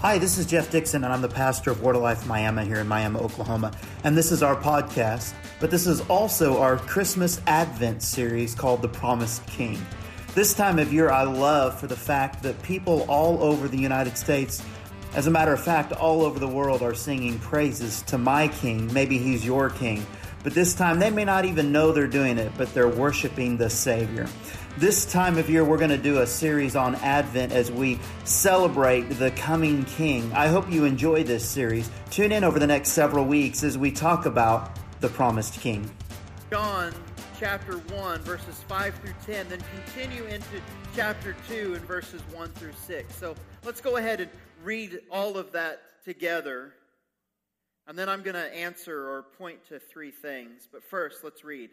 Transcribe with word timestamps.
Hi, 0.00 0.16
this 0.16 0.38
is 0.38 0.46
Jeff 0.46 0.70
Dixon, 0.70 1.02
and 1.02 1.12
I'm 1.12 1.22
the 1.22 1.28
pastor 1.28 1.72
of 1.72 1.82
Word 1.82 1.96
of 1.96 2.02
Life 2.02 2.24
Miami 2.24 2.64
here 2.64 2.78
in 2.78 2.86
Miami, 2.86 3.18
Oklahoma. 3.18 3.72
And 4.04 4.16
this 4.16 4.30
is 4.30 4.44
our 4.44 4.54
podcast, 4.54 5.34
but 5.58 5.72
this 5.72 5.88
is 5.88 6.02
also 6.02 6.60
our 6.60 6.76
Christmas 6.76 7.40
Advent 7.48 8.00
series 8.00 8.54
called 8.54 8.80
The 8.80 8.88
Promised 8.88 9.44
King. 9.48 9.84
This 10.36 10.54
time 10.54 10.78
of 10.78 10.92
year, 10.92 11.10
I 11.10 11.24
love 11.24 11.80
for 11.80 11.88
the 11.88 11.96
fact 11.96 12.44
that 12.44 12.62
people 12.62 13.06
all 13.08 13.42
over 13.42 13.66
the 13.66 13.76
United 13.76 14.16
States, 14.16 14.64
as 15.16 15.26
a 15.26 15.32
matter 15.32 15.52
of 15.52 15.60
fact, 15.60 15.90
all 15.90 16.22
over 16.22 16.38
the 16.38 16.46
world, 16.46 16.80
are 16.80 16.94
singing 16.94 17.40
praises 17.40 18.02
to 18.02 18.18
my 18.18 18.46
King. 18.46 18.92
Maybe 18.92 19.18
he's 19.18 19.44
your 19.44 19.68
King. 19.68 20.06
But 20.44 20.54
this 20.54 20.76
time, 20.76 21.00
they 21.00 21.10
may 21.10 21.24
not 21.24 21.44
even 21.44 21.72
know 21.72 21.90
they're 21.90 22.06
doing 22.06 22.38
it, 22.38 22.52
but 22.56 22.72
they're 22.72 22.86
worshiping 22.86 23.56
the 23.56 23.68
Savior. 23.68 24.28
This 24.78 25.04
time 25.04 25.38
of 25.38 25.50
year, 25.50 25.64
we're 25.64 25.76
going 25.76 25.90
to 25.90 25.98
do 25.98 26.20
a 26.20 26.26
series 26.28 26.76
on 26.76 26.94
Advent 26.94 27.50
as 27.50 27.68
we 27.68 27.98
celebrate 28.22 29.02
the 29.08 29.32
coming 29.32 29.84
King. 29.86 30.32
I 30.32 30.46
hope 30.46 30.70
you 30.70 30.84
enjoy 30.84 31.24
this 31.24 31.44
series. 31.44 31.90
Tune 32.10 32.30
in 32.30 32.44
over 32.44 32.60
the 32.60 32.66
next 32.68 32.90
several 32.90 33.24
weeks 33.24 33.64
as 33.64 33.76
we 33.76 33.90
talk 33.90 34.24
about 34.24 34.78
the 35.00 35.08
promised 35.08 35.54
King. 35.54 35.90
John 36.48 36.94
chapter 37.40 37.78
1, 37.78 38.20
verses 38.20 38.62
5 38.68 38.94
through 39.00 39.14
10, 39.26 39.48
then 39.48 39.58
continue 39.84 40.22
into 40.26 40.62
chapter 40.94 41.34
2 41.48 41.74
and 41.74 41.84
verses 41.84 42.22
1 42.32 42.48
through 42.52 42.74
6. 42.86 43.16
So 43.16 43.34
let's 43.64 43.80
go 43.80 43.96
ahead 43.96 44.20
and 44.20 44.30
read 44.62 45.00
all 45.10 45.38
of 45.38 45.50
that 45.50 45.82
together. 46.04 46.72
And 47.88 47.98
then 47.98 48.08
I'm 48.08 48.22
going 48.22 48.36
to 48.36 48.56
answer 48.56 49.10
or 49.10 49.24
point 49.38 49.58
to 49.70 49.80
three 49.80 50.12
things. 50.12 50.68
But 50.70 50.84
first, 50.84 51.24
let's 51.24 51.42
read. 51.42 51.70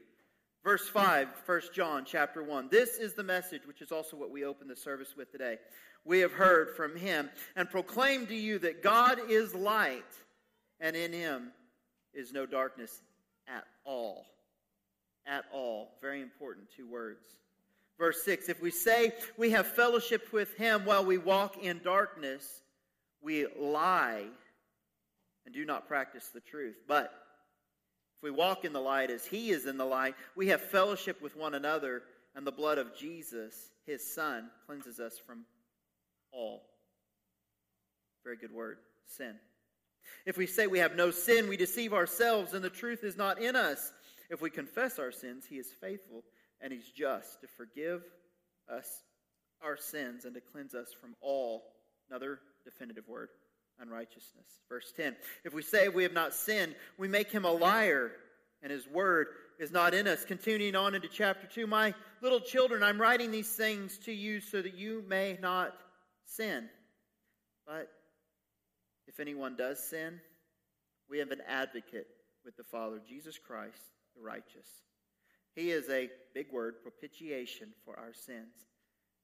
Verse 0.66 0.90
5, 0.90 1.28
1 1.46 1.62
John 1.76 2.06
chapter 2.08 2.42
1. 2.42 2.70
This 2.72 2.98
is 2.98 3.14
the 3.14 3.24
message, 3.24 3.68
which 3.68 3.84
is 3.84 3.92
also 3.92 4.18
what 4.18 4.32
we 4.32 4.46
open 4.46 4.68
the 4.68 4.76
service 4.76 5.16
with 5.16 5.32
today. 5.32 5.60
We 6.06 6.22
have 6.22 6.32
heard 6.32 6.76
from 6.76 6.96
him 6.96 7.30
and 7.56 7.70
proclaim 7.70 8.26
to 8.26 8.36
you 8.36 8.58
that 8.58 8.82
God 8.82 9.20
is 9.30 9.54
light, 9.54 10.02
and 10.80 10.96
in 10.96 11.14
him 11.14 11.52
is 12.16 12.34
no 12.34 12.48
darkness 12.48 13.04
at 13.48 13.64
all. 13.84 14.26
At 15.28 15.46
all. 15.54 15.92
Very 16.02 16.24
important 16.24 16.66
two 16.76 16.90
words. 16.90 17.22
Verse 18.00 18.24
6 18.24 18.50
If 18.50 18.60
we 18.60 18.72
say 18.72 19.14
we 19.38 19.52
have 19.52 19.68
fellowship 19.68 20.34
with 20.34 20.56
him 20.56 20.84
while 20.84 21.06
we 21.06 21.20
walk 21.20 21.64
in 21.64 21.80
darkness, 21.84 22.64
we 23.22 23.46
lie 23.56 24.24
and 25.46 25.54
do 25.54 25.64
not 25.64 25.88
practice 25.88 26.32
the 26.34 26.40
truth. 26.40 26.78
But 26.88 27.14
we 28.26 28.32
walk 28.32 28.66
in 28.66 28.74
the 28.74 28.82
light 28.82 29.12
as 29.12 29.24
he 29.24 29.52
is 29.52 29.68
in 29.68 29.78
the 29.78 29.86
light, 29.86 30.16
we 30.36 30.48
have 30.48 30.60
fellowship 30.60 31.22
with 31.22 31.38
one 31.38 31.54
another, 31.54 32.02
and 32.36 32.46
the 32.46 32.52
blood 32.52 32.80
of 32.80 32.98
Jesus, 32.98 33.70
his 33.86 34.04
son, 34.04 34.50
cleanses 34.66 35.00
us 35.00 35.20
from 35.20 35.46
all. 36.32 36.64
Very 38.24 38.36
good 38.36 38.52
word 38.52 38.80
sin. 39.06 39.36
If 40.26 40.38
we 40.38 40.48
say 40.48 40.66
we 40.66 40.80
have 40.80 40.96
no 40.96 41.12
sin, 41.12 41.48
we 41.48 41.56
deceive 41.56 41.94
ourselves, 41.94 42.56
and 42.56 42.64
the 42.64 42.70
truth 42.72 43.04
is 43.04 43.16
not 43.16 43.40
in 43.40 43.56
us. 43.56 43.94
If 44.32 44.42
we 44.42 44.50
confess 44.50 44.98
our 44.98 45.12
sins, 45.12 45.46
he 45.48 45.58
is 45.58 45.68
faithful 45.80 46.24
and 46.60 46.74
he's 46.74 46.90
just 46.90 47.42
to 47.42 47.48
forgive 47.48 48.02
us 48.68 49.04
our 49.62 49.78
sins 49.78 50.26
and 50.26 50.34
to 50.34 50.42
cleanse 50.42 50.74
us 50.74 50.88
from 51.00 51.16
all, 51.22 51.66
another 52.10 52.40
definitive 52.64 53.08
word, 53.08 53.30
unrighteousness. 53.80 54.48
Verse 54.70 54.92
10 54.96 55.16
If 55.44 55.54
we 55.54 55.62
say 55.62 55.90
we 55.90 56.04
have 56.04 56.14
not 56.14 56.34
sinned, 56.34 56.76
we 56.98 57.08
make 57.08 57.32
him 57.32 57.46
a 57.46 57.52
liar, 57.52 58.12
and 58.62 58.72
his 58.72 58.88
word 58.88 59.28
is 59.60 59.72
not 59.72 59.94
in 59.94 60.08
us. 60.08 60.26
Continuing 60.26 60.76
on 60.76 60.96
into 60.96 61.08
chapter 61.08 61.48
2 61.48 61.68
My 61.68 61.94
little 62.22 62.40
children, 62.40 62.84
I'm 62.84 63.00
writing 63.00 63.32
these 63.32 63.54
things 63.54 63.98
to 64.00 64.12
you 64.12 64.40
so 64.42 64.62
that 64.62 64.76
you 64.76 65.04
may 65.08 65.38
not 65.42 65.76
sin. 66.26 66.70
But 67.66 67.90
if 69.08 69.20
anyone 69.20 69.56
does 69.56 69.84
sin, 69.84 70.20
we 71.10 71.20
have 71.20 71.32
an 71.32 71.42
advocate 71.48 72.08
with 72.44 72.58
the 72.58 72.64
Father, 72.64 73.02
Jesus 73.08 73.38
Christ, 73.38 73.82
the 74.16 74.22
righteous. 74.22 74.68
He 75.56 75.72
is 75.72 75.90
a 75.90 76.10
big 76.34 76.52
word, 76.52 76.76
propitiation 76.84 77.70
for 77.86 77.98
our 77.98 78.14
sins. 78.14 78.54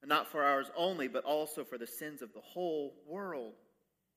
And 0.00 0.08
not 0.08 0.28
for 0.28 0.42
ours 0.42 0.70
only, 0.76 1.06
but 1.06 1.24
also 1.24 1.62
for 1.62 1.78
the 1.78 1.86
sins 1.86 2.22
of 2.22 2.32
the 2.32 2.40
whole 2.40 2.94
world. 3.06 3.52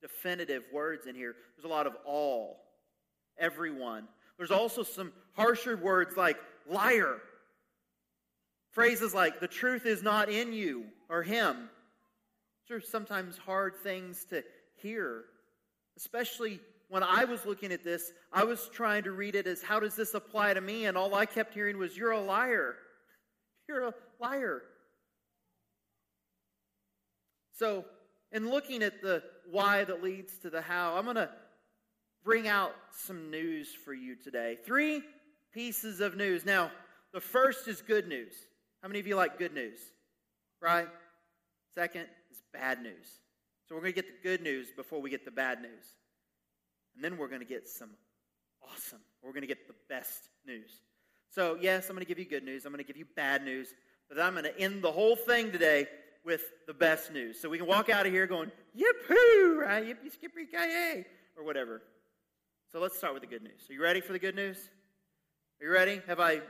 definitive 0.00 0.62
words 0.72 1.06
in 1.06 1.14
here. 1.14 1.34
There's 1.56 1.64
a 1.64 1.74
lot 1.74 1.86
of 1.86 1.94
all, 2.04 2.60
everyone. 3.38 4.08
There's 4.36 4.50
also 4.50 4.82
some 4.82 5.12
harsher 5.34 5.76
words 5.76 6.16
like 6.16 6.38
liar. 6.68 7.16
Phrases 8.70 9.14
like 9.14 9.40
the 9.40 9.48
truth 9.48 9.86
is 9.86 10.02
not 10.02 10.28
in 10.28 10.52
you 10.52 10.84
or 11.08 11.22
him. 11.22 11.68
These 12.68 12.76
are 12.76 12.80
sometimes 12.80 13.36
hard 13.38 13.76
things 13.82 14.26
to 14.30 14.44
hear, 14.76 15.24
especially 15.96 16.60
when 16.88 17.02
I 17.02 17.24
was 17.24 17.44
looking 17.44 17.72
at 17.72 17.82
this. 17.82 18.12
I 18.32 18.44
was 18.44 18.68
trying 18.72 19.04
to 19.04 19.12
read 19.12 19.34
it 19.34 19.46
as 19.46 19.62
how 19.62 19.80
does 19.80 19.96
this 19.96 20.14
apply 20.14 20.54
to 20.54 20.60
me? 20.60 20.84
And 20.84 20.96
all 20.96 21.14
I 21.14 21.26
kept 21.26 21.54
hearing 21.54 21.78
was, 21.78 21.96
You're 21.96 22.12
a 22.12 22.20
liar. 22.20 22.76
You're 23.68 23.88
a 23.88 23.94
liar. 24.20 24.62
So, 27.58 27.84
in 28.30 28.48
looking 28.50 28.82
at 28.82 29.02
the 29.02 29.22
why 29.50 29.84
that 29.84 30.02
leads 30.02 30.38
to 30.38 30.50
the 30.50 30.60
how, 30.60 30.96
I'm 30.96 31.04
going 31.04 31.16
to 31.16 31.30
bring 32.24 32.48
out 32.48 32.72
some 32.92 33.30
news 33.30 33.68
for 33.84 33.94
you 33.94 34.14
today. 34.16 34.58
Three 34.64 35.02
pieces 35.52 36.00
of 36.00 36.16
news. 36.16 36.44
Now, 36.44 36.70
the 37.12 37.20
first 37.20 37.68
is 37.68 37.80
good 37.80 38.08
news. 38.08 38.32
How 38.82 38.88
many 38.88 39.00
of 39.00 39.06
you 39.06 39.16
like 39.16 39.38
good 39.38 39.54
news? 39.54 39.78
Right? 40.60 40.88
Second 41.74 42.06
is 42.30 42.42
bad 42.52 42.82
news. 42.82 43.06
So 43.68 43.74
we're 43.74 43.82
going 43.82 43.92
to 43.92 44.02
get 44.02 44.22
the 44.22 44.28
good 44.28 44.42
news 44.42 44.68
before 44.76 45.00
we 45.00 45.10
get 45.10 45.24
the 45.24 45.30
bad 45.30 45.60
news. 45.60 45.84
And 46.94 47.04
then 47.04 47.16
we're 47.16 47.28
going 47.28 47.40
to 47.40 47.46
get 47.46 47.68
some 47.68 47.90
awesome. 48.62 49.00
We're 49.22 49.32
going 49.32 49.42
to 49.42 49.48
get 49.48 49.66
the 49.66 49.74
best 49.88 50.30
news. 50.46 50.70
So, 51.30 51.56
yes, 51.60 51.88
I'm 51.88 51.94
going 51.94 52.04
to 52.04 52.08
give 52.08 52.18
you 52.18 52.28
good 52.28 52.44
news. 52.44 52.64
I'm 52.64 52.72
going 52.72 52.84
to 52.84 52.86
give 52.86 52.96
you 52.96 53.06
bad 53.14 53.44
news. 53.44 53.74
But 54.08 54.20
I'm 54.20 54.32
going 54.32 54.44
to 54.44 54.58
end 54.58 54.82
the 54.82 54.90
whole 54.90 55.16
thing 55.16 55.52
today 55.52 55.86
with 56.28 56.42
the 56.66 56.74
best 56.74 57.10
news. 57.10 57.40
So 57.40 57.48
we 57.48 57.56
can 57.56 57.66
walk 57.66 57.88
out 57.88 58.04
of 58.04 58.12
here 58.12 58.26
going, 58.26 58.52
yippee, 58.76 59.56
right? 59.56 59.82
Yippee, 59.82 60.12
skippy, 60.12 60.44
kaye, 60.44 61.06
or 61.38 61.42
whatever. 61.42 61.80
So 62.70 62.80
let's 62.80 62.98
start 62.98 63.14
with 63.14 63.22
the 63.22 63.28
good 63.28 63.42
news. 63.42 63.62
Are 63.70 63.72
you 63.72 63.82
ready 63.82 64.02
for 64.02 64.12
the 64.12 64.18
good 64.18 64.36
news? 64.36 64.58
Are 65.58 65.64
you 65.64 65.72
ready? 65.72 66.02
Have 66.06 66.20
I 66.20 66.42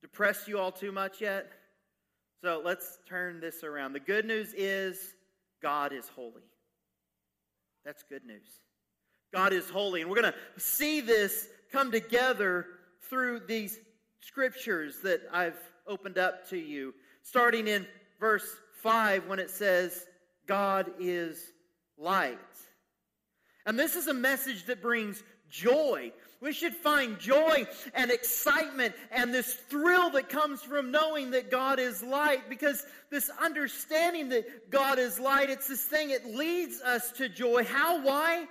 depressed 0.00 0.48
you 0.48 0.58
all 0.58 0.72
too 0.72 0.92
much 0.92 1.20
yet? 1.20 1.46
So 2.40 2.62
let's 2.64 2.98
turn 3.06 3.38
this 3.38 3.62
around. 3.64 3.92
The 3.92 4.00
good 4.00 4.24
news 4.24 4.54
is 4.56 4.98
God 5.60 5.92
is 5.92 6.08
holy. 6.08 6.42
That's 7.84 8.02
good 8.02 8.24
news. 8.24 8.48
God 9.34 9.52
is 9.52 9.68
holy. 9.68 10.00
And 10.00 10.08
we're 10.08 10.22
going 10.22 10.32
to 10.32 10.60
see 10.60 11.02
this 11.02 11.48
come 11.70 11.92
together 11.92 12.64
through 13.10 13.40
these 13.46 13.78
scriptures 14.20 15.00
that 15.02 15.20
I've 15.30 15.58
opened 15.86 16.16
up 16.16 16.48
to 16.48 16.56
you, 16.56 16.94
starting 17.22 17.68
in 17.68 17.86
verse 18.22 18.46
5 18.82 19.26
when 19.26 19.40
it 19.40 19.50
says, 19.50 20.06
God 20.46 20.92
is 21.00 21.42
light. 21.98 22.38
And 23.66 23.76
this 23.76 23.96
is 23.96 24.06
a 24.06 24.14
message 24.14 24.66
that 24.66 24.80
brings 24.80 25.24
joy. 25.50 26.12
We 26.40 26.52
should 26.52 26.72
find 26.72 27.18
joy 27.18 27.66
and 27.94 28.12
excitement 28.12 28.94
and 29.10 29.34
this 29.34 29.54
thrill 29.54 30.10
that 30.10 30.28
comes 30.28 30.62
from 30.62 30.92
knowing 30.92 31.32
that 31.32 31.50
God 31.50 31.80
is 31.80 32.00
light 32.00 32.48
because 32.48 32.86
this 33.10 33.28
understanding 33.42 34.28
that 34.28 34.70
God 34.70 35.00
is 35.00 35.18
light, 35.18 35.50
it's 35.50 35.66
this 35.66 35.82
thing, 35.82 36.10
it 36.10 36.24
leads 36.24 36.80
us 36.80 37.10
to 37.12 37.28
joy. 37.28 37.64
How? 37.64 38.04
Why? 38.04 38.46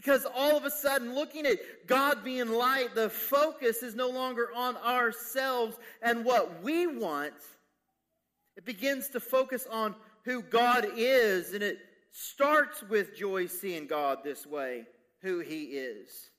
Because 0.00 0.26
all 0.34 0.56
of 0.56 0.64
a 0.64 0.70
sudden, 0.70 1.14
looking 1.14 1.44
at 1.44 1.58
God 1.86 2.24
being 2.24 2.48
light, 2.48 2.94
the 2.94 3.10
focus 3.10 3.82
is 3.82 3.94
no 3.94 4.08
longer 4.08 4.48
on 4.56 4.78
ourselves 4.78 5.76
and 6.00 6.24
what 6.24 6.62
we 6.62 6.86
want. 6.86 7.34
It 8.56 8.64
begins 8.64 9.10
to 9.10 9.20
focus 9.20 9.66
on 9.70 9.94
who 10.24 10.40
God 10.40 10.86
is, 10.96 11.52
and 11.52 11.62
it 11.62 11.80
starts 12.12 12.82
with 12.84 13.14
joy 13.14 13.46
seeing 13.46 13.86
God 13.86 14.20
this 14.24 14.46
way, 14.46 14.86
who 15.20 15.40
He 15.40 15.64
is. 15.64 16.30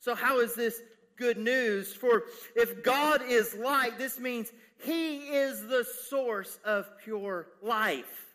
So, 0.00 0.16
how 0.16 0.40
is 0.40 0.56
this 0.56 0.82
good 1.16 1.38
news? 1.38 1.94
For 1.94 2.24
if 2.56 2.82
God 2.82 3.22
is 3.22 3.54
light, 3.54 3.98
this 3.98 4.18
means 4.18 4.50
He 4.82 5.18
is 5.28 5.64
the 5.68 5.86
source 6.10 6.58
of 6.64 6.88
pure 7.04 7.46
life. 7.62 8.25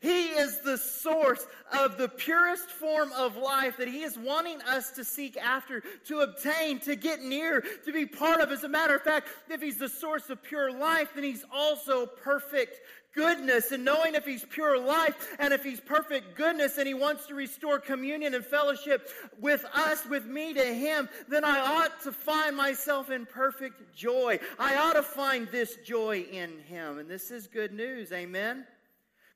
He 0.00 0.28
is 0.28 0.60
the 0.60 0.78
source 0.78 1.46
of 1.72 1.96
the 1.96 2.08
purest 2.08 2.70
form 2.70 3.10
of 3.12 3.36
life 3.36 3.76
that 3.78 3.88
He 3.88 4.02
is 4.02 4.18
wanting 4.18 4.60
us 4.62 4.90
to 4.92 5.04
seek 5.04 5.36
after, 5.36 5.82
to 6.06 6.20
obtain, 6.20 6.78
to 6.80 6.96
get 6.96 7.22
near, 7.22 7.64
to 7.84 7.92
be 7.92 8.06
part 8.06 8.40
of. 8.40 8.50
As 8.50 8.64
a 8.64 8.68
matter 8.68 8.94
of 8.94 9.02
fact, 9.02 9.28
if 9.48 9.62
He's 9.62 9.78
the 9.78 9.88
source 9.88 10.30
of 10.30 10.42
pure 10.42 10.70
life, 10.70 11.10
then 11.14 11.24
He's 11.24 11.44
also 11.52 12.06
perfect 12.06 12.80
goodness 13.14 13.72
and 13.72 13.84
knowing 13.84 14.14
if 14.14 14.24
he's 14.24 14.44
pure 14.44 14.78
life 14.78 15.36
and 15.38 15.54
if 15.54 15.62
he's 15.62 15.80
perfect 15.80 16.36
goodness 16.36 16.78
and 16.78 16.86
he 16.86 16.94
wants 16.94 17.26
to 17.26 17.34
restore 17.34 17.78
communion 17.78 18.34
and 18.34 18.44
fellowship 18.44 19.08
with 19.40 19.64
us, 19.74 20.04
with 20.06 20.26
me 20.26 20.52
to 20.54 20.64
him, 20.64 21.08
then 21.28 21.44
I 21.44 21.60
ought 21.60 22.02
to 22.02 22.12
find 22.12 22.56
myself 22.56 23.10
in 23.10 23.26
perfect 23.26 23.94
joy. 23.94 24.38
I 24.58 24.76
ought 24.76 24.94
to 24.94 25.02
find 25.02 25.48
this 25.48 25.76
joy 25.84 26.26
in 26.30 26.58
him. 26.60 26.98
And 26.98 27.08
this 27.08 27.30
is 27.30 27.46
good 27.46 27.72
news. 27.72 28.12
Amen. 28.12 28.66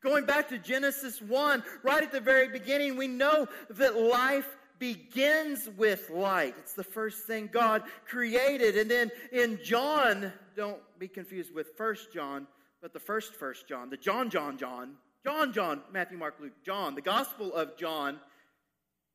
Going 0.03 0.27
back 0.27 0.49
to 0.51 0.59
Genesis 0.59 1.21
1, 1.21 1.63
right 1.83 2.03
at 2.03 2.13
the 2.13 2.21
very 2.21 2.49
beginning, 2.49 2.97
we 2.97 3.09
know 3.09 3.49
that 3.71 3.97
life 3.97 4.57
begins 4.79 5.69
with 5.77 6.09
light. 6.11 6.55
It's 6.59 6.75
the 6.75 6.85
first 6.85 7.27
thing 7.27 7.49
God 7.53 7.83
created. 8.07 8.77
And 8.77 8.89
then 8.89 9.11
in 9.33 9.59
John, 9.65 10.33
don't 10.55 10.81
be 11.01 11.09
confused 11.09 11.53
with 11.53 11.77
First 11.77 12.13
John, 12.13 12.47
but 12.81 12.93
the 12.93 13.01
first 13.01 13.35
First 13.35 13.69
John, 13.69 13.91
the 13.91 13.97
John, 13.97 14.31
John, 14.31 14.57
John, 14.57 14.95
John, 15.25 15.53
John, 15.53 15.83
Matthew, 15.93 16.17
Mark, 16.17 16.37
Luke, 16.41 16.63
John, 16.65 16.95
the 16.95 17.01
Gospel 17.01 17.53
of 17.53 17.77
John, 17.77 18.21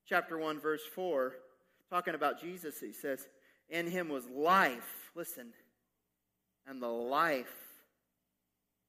chapter 0.06 0.38
1, 0.38 0.60
verse 0.60 0.84
4, 0.94 1.34
talking 1.90 2.14
about 2.14 2.42
Jesus, 2.42 2.80
he 2.82 2.92
says, 2.92 3.26
In 3.70 3.90
him 3.90 4.10
was 4.10 4.28
life, 4.28 5.12
listen, 5.16 5.54
and 6.68 6.82
the 6.82 6.88
life 6.88 7.56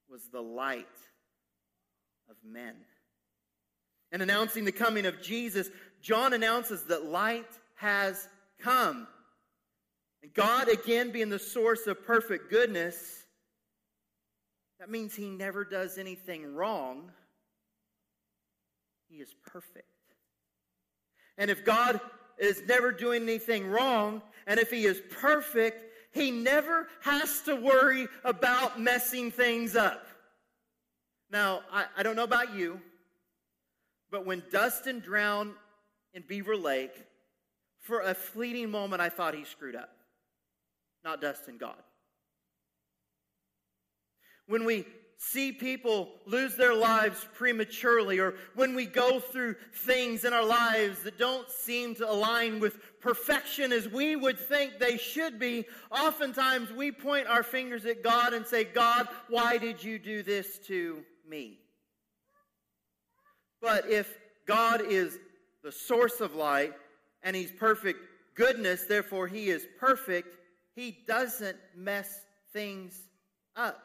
was 0.09 0.27
the 0.31 0.41
light 0.41 0.87
of 2.29 2.35
men. 2.43 2.75
And 4.11 4.21
announcing 4.21 4.65
the 4.65 4.71
coming 4.71 5.05
of 5.05 5.21
Jesus, 5.21 5.69
John 6.01 6.33
announces 6.33 6.83
that 6.83 7.05
light 7.05 7.49
has 7.75 8.27
come. 8.59 9.07
And 10.23 10.33
God, 10.33 10.69
again, 10.69 11.11
being 11.11 11.29
the 11.29 11.39
source 11.39 11.87
of 11.87 12.05
perfect 12.05 12.49
goodness, 12.49 13.25
that 14.79 14.89
means 14.89 15.15
he 15.15 15.29
never 15.29 15.63
does 15.63 15.97
anything 15.97 16.55
wrong. 16.55 17.11
He 19.09 19.17
is 19.17 19.33
perfect. 19.45 19.87
And 21.37 21.51
if 21.51 21.65
God 21.65 21.99
is 22.37 22.63
never 22.67 22.91
doing 22.91 23.23
anything 23.23 23.67
wrong, 23.67 24.21
and 24.47 24.59
if 24.59 24.71
he 24.71 24.85
is 24.85 25.01
perfect, 25.19 25.83
he 26.11 26.31
never 26.31 26.87
has 27.01 27.41
to 27.41 27.55
worry 27.55 28.07
about 28.23 28.79
messing 28.79 29.31
things 29.31 29.75
up. 29.75 30.07
Now, 31.31 31.61
I, 31.71 31.85
I 31.97 32.03
don't 32.03 32.15
know 32.15 32.23
about 32.23 32.55
you, 32.55 32.79
but 34.11 34.25
when 34.25 34.43
Dustin 34.51 34.99
drowned 34.99 35.53
in 36.13 36.23
Beaver 36.27 36.55
Lake, 36.55 36.93
for 37.81 38.01
a 38.01 38.13
fleeting 38.13 38.71
moment 38.71 39.01
I 39.01 39.09
thought 39.09 39.35
he 39.35 39.43
screwed 39.43 39.75
up. 39.75 39.89
Not 41.03 41.21
Dustin, 41.21 41.57
God. 41.57 41.75
When 44.47 44.65
we 44.65 44.85
see 45.17 45.51
people 45.51 46.09
lose 46.25 46.55
their 46.55 46.73
lives 46.73 47.27
prematurely, 47.33 48.19
or 48.19 48.35
when 48.53 48.75
we 48.75 48.85
go 48.85 49.19
through 49.19 49.55
things 49.73 50.25
in 50.25 50.33
our 50.33 50.45
lives 50.45 51.03
that 51.03 51.17
don't 51.17 51.49
seem 51.49 51.95
to 51.95 52.09
align 52.09 52.59
with 52.59 52.99
perfection 52.99 53.71
as 53.71 53.87
we 53.87 54.15
would 54.15 54.39
think 54.39 54.77
they 54.77 54.97
should 54.97 55.39
be, 55.39 55.65
oftentimes 55.91 56.71
we 56.71 56.91
point 56.91 57.27
our 57.27 57.43
fingers 57.43 57.85
at 57.85 58.03
God 58.03 58.33
and 58.33 58.45
say, 58.45 58.63
God, 58.63 59.07
why 59.29 59.57
did 59.57 59.83
you 59.83 59.99
do 59.99 60.21
this 60.21 60.59
to 60.67 61.03
me? 61.27 61.59
But 63.61 63.89
if 63.89 64.13
God 64.45 64.81
is 64.81 65.17
the 65.63 65.71
source 65.71 66.21
of 66.21 66.35
light 66.35 66.73
and 67.23 67.35
He's 67.35 67.51
perfect 67.51 67.99
goodness, 68.35 68.85
therefore 68.85 69.27
He 69.27 69.49
is 69.49 69.65
perfect, 69.79 70.37
He 70.75 70.99
doesn't 71.07 71.57
mess 71.75 72.21
things 72.53 73.07
up. 73.55 73.81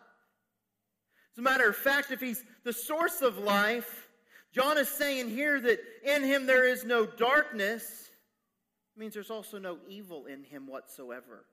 As 1.33 1.39
a 1.39 1.43
matter 1.43 1.69
of 1.69 1.77
fact, 1.77 2.11
if 2.11 2.21
he's 2.21 2.45
the 2.65 2.73
source 2.73 3.23
of 3.23 3.39
life, 3.39 4.09
John 4.53 4.79
is 4.79 4.89
saying 4.89 5.31
here 5.31 5.61
that 5.61 5.79
in 6.05 6.25
him 6.25 6.47
there 6.47 6.67
is 6.67 6.85
no 6.85 7.07
darkness. 7.07 8.11
Means 8.97 9.15
there's 9.15 9.31
also 9.31 9.59
no 9.59 9.79
evil 9.89 10.27
in 10.27 10.43
him 10.43 10.67
whatsoever. 10.67 11.47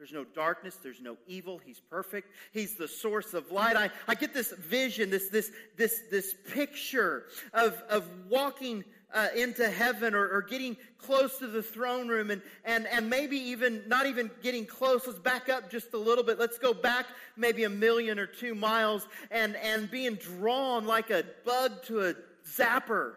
There's 0.00 0.14
no 0.14 0.24
darkness. 0.24 0.78
There's 0.82 1.02
no 1.02 1.18
evil. 1.26 1.60
He's 1.62 1.78
perfect. 1.78 2.32
He's 2.52 2.74
the 2.74 2.88
source 2.88 3.34
of 3.34 3.52
light. 3.52 3.76
I, 3.76 3.90
I 4.08 4.14
get 4.14 4.32
this 4.32 4.50
vision, 4.52 5.10
this, 5.10 5.28
this, 5.28 5.52
this, 5.76 6.00
this 6.10 6.34
picture 6.54 7.24
of, 7.52 7.74
of 7.90 8.08
walking 8.26 8.82
uh, 9.12 9.28
into 9.36 9.68
heaven 9.68 10.14
or, 10.14 10.26
or, 10.26 10.40
getting 10.40 10.74
close 10.96 11.36
to 11.38 11.48
the 11.48 11.62
throne 11.62 12.08
room 12.08 12.30
and, 12.30 12.40
and, 12.64 12.86
and 12.86 13.10
maybe 13.10 13.36
even 13.36 13.82
not 13.88 14.06
even 14.06 14.30
getting 14.42 14.64
close. 14.64 15.06
Let's 15.06 15.18
back 15.18 15.50
up 15.50 15.70
just 15.70 15.92
a 15.92 15.98
little 15.98 16.24
bit. 16.24 16.38
Let's 16.38 16.58
go 16.58 16.72
back 16.72 17.04
maybe 17.36 17.64
a 17.64 17.68
million 17.68 18.18
or 18.18 18.26
two 18.26 18.54
miles 18.54 19.06
and, 19.30 19.54
and 19.56 19.90
being 19.90 20.14
drawn 20.14 20.86
like 20.86 21.10
a 21.10 21.24
bug 21.44 21.82
to 21.84 22.06
a 22.06 22.14
zapper 22.48 23.16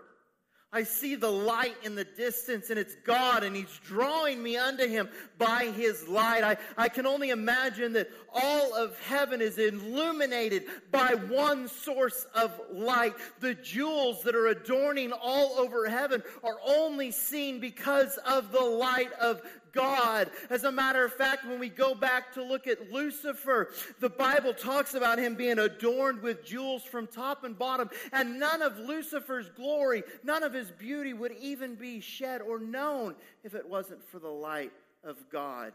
I 0.74 0.82
see 0.84 1.14
the 1.14 1.32
light 1.32 1.76
in 1.84 1.94
the 1.94 2.04
distance 2.04 2.72
and 2.72 2.80
it's 2.80 2.96
God 3.06 3.44
and 3.44 3.56
He's 3.56 3.80
drawing 3.86 4.42
me 4.42 4.58
unto 4.58 4.88
Him 4.88 5.08
by 5.38 5.72
His 5.76 6.08
light. 6.08 6.44
I, 6.44 6.58
I 6.76 6.90
can 6.90 7.06
only 7.06 7.30
imagine 7.30 7.94
that 7.94 8.10
all 8.34 8.74
of 8.74 9.00
heaven 9.02 9.40
is 9.40 9.60
illuminated 9.60 10.64
by 10.92 11.14
one 11.30 11.68
source 11.68 12.26
of 12.34 12.60
light. 12.72 13.14
The 13.40 13.54
jewels 13.54 14.24
that 14.24 14.34
are 14.34 14.48
adorning 14.48 15.12
all 15.12 15.60
over 15.60 15.88
heaven 15.88 16.24
are 16.44 16.58
only 16.66 17.12
seen 17.12 17.60
because 17.60 18.18
of 18.26 18.52
the 18.52 18.64
light 18.64 19.12
of 19.22 19.44
God. 19.74 20.30
As 20.50 20.64
a 20.64 20.72
matter 20.72 21.04
of 21.04 21.14
fact, 21.14 21.46
when 21.46 21.60
we 21.60 21.70
go 21.70 21.94
back 21.96 22.34
to 22.34 22.44
look 22.44 22.68
at 22.68 22.92
Lucifer, 22.92 23.70
the 24.00 24.10
Bible 24.10 24.54
talks 24.54 24.94
about 24.94 25.20
him 25.20 25.36
being 25.36 25.60
adorned 25.60 26.22
with 26.22 26.46
jewels 26.46 26.84
from 26.84 27.08
top 27.08 27.44
and 27.44 27.58
bottom, 27.58 27.90
and 28.12 28.40
none 28.40 28.62
of 28.62 28.78
Lucifer's 28.78 29.50
glory, 29.50 30.04
none 30.24 30.44
of 30.44 30.54
his 30.54 30.72
beauty 30.72 31.14
would 31.14 31.34
even 31.40 31.76
be 31.76 32.00
shed 32.00 32.42
or 32.42 32.60
known 32.60 33.16
if 33.44 33.56
it 33.56 33.68
wasn't 33.68 34.04
for 34.10 34.20
the 34.20 34.28
light 34.28 34.72
of 35.04 35.18
God. 35.32 35.74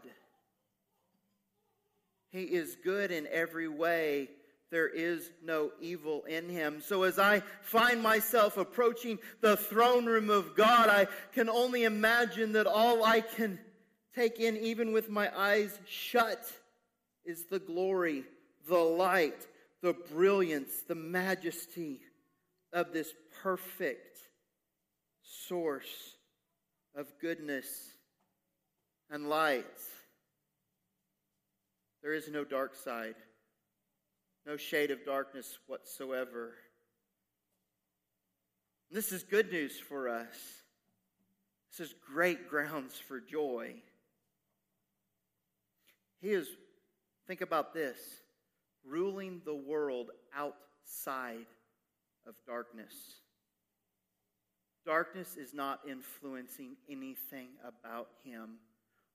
He 2.31 2.43
is 2.43 2.77
good 2.83 3.11
in 3.11 3.27
every 3.31 3.67
way. 3.67 4.29
There 4.71 4.87
is 4.87 5.31
no 5.43 5.71
evil 5.81 6.23
in 6.25 6.47
him. 6.47 6.81
So 6.81 7.01
as 7.01 7.17
I 7.17 7.41
find 7.63 8.03
myself 8.03 8.55
approaching 8.55 9.17
the 9.41 9.57
throne 9.57 10.05
room 10.05 10.29
of 10.29 10.55
God, 10.55 10.89
I 10.89 11.07
can 11.33 11.49
only 11.49 11.85
imagine 11.85 12.51
that 12.51 12.67
all 12.67 13.03
I 13.03 13.21
can 13.21 13.59
take 14.15 14.39
in, 14.39 14.57
even 14.57 14.91
with 14.91 15.09
my 15.09 15.29
eyes 15.37 15.77
shut, 15.87 16.51
is 17.25 17.45
the 17.45 17.59
glory, 17.59 18.23
the 18.67 18.77
light, 18.77 19.47
the 19.81 19.93
brilliance, 19.93 20.83
the 20.87 20.95
majesty 20.95 22.01
of 22.73 22.91
this 22.91 23.13
perfect 23.41 24.17
source 25.21 26.15
of 26.95 27.07
goodness 27.21 27.67
and 29.09 29.29
light. 29.29 29.65
There 32.01 32.13
is 32.13 32.29
no 32.29 32.43
dark 32.43 32.75
side, 32.75 33.15
no 34.45 34.57
shade 34.57 34.91
of 34.91 35.05
darkness 35.05 35.57
whatsoever. 35.67 36.53
This 38.91 39.11
is 39.11 39.23
good 39.23 39.51
news 39.51 39.79
for 39.79 40.09
us. 40.09 40.35
This 41.69 41.87
is 41.87 41.95
great 42.11 42.49
grounds 42.49 42.97
for 42.97 43.19
joy. 43.19 43.75
He 46.21 46.29
is, 46.29 46.47
think 47.27 47.41
about 47.41 47.73
this, 47.73 47.97
ruling 48.85 49.41
the 49.45 49.55
world 49.55 50.11
outside 50.35 51.45
of 52.27 52.35
darkness. 52.45 52.93
Darkness 54.85 55.37
is 55.37 55.53
not 55.53 55.81
influencing 55.87 56.75
anything 56.89 57.49
about 57.65 58.07
him 58.23 58.57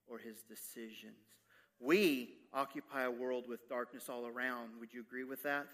or 0.07 0.19
his 0.19 0.43
decisions. 0.43 1.17
We 1.81 2.31
occupy 2.53 3.05
a 3.05 3.11
world 3.11 3.45
with 3.49 3.69
darkness 3.69 4.09
all 4.09 4.27
around. 4.27 4.71
Would 4.81 4.93
you 4.95 5.01
agree 5.01 5.25
with 5.25 5.43
that? 5.43 5.67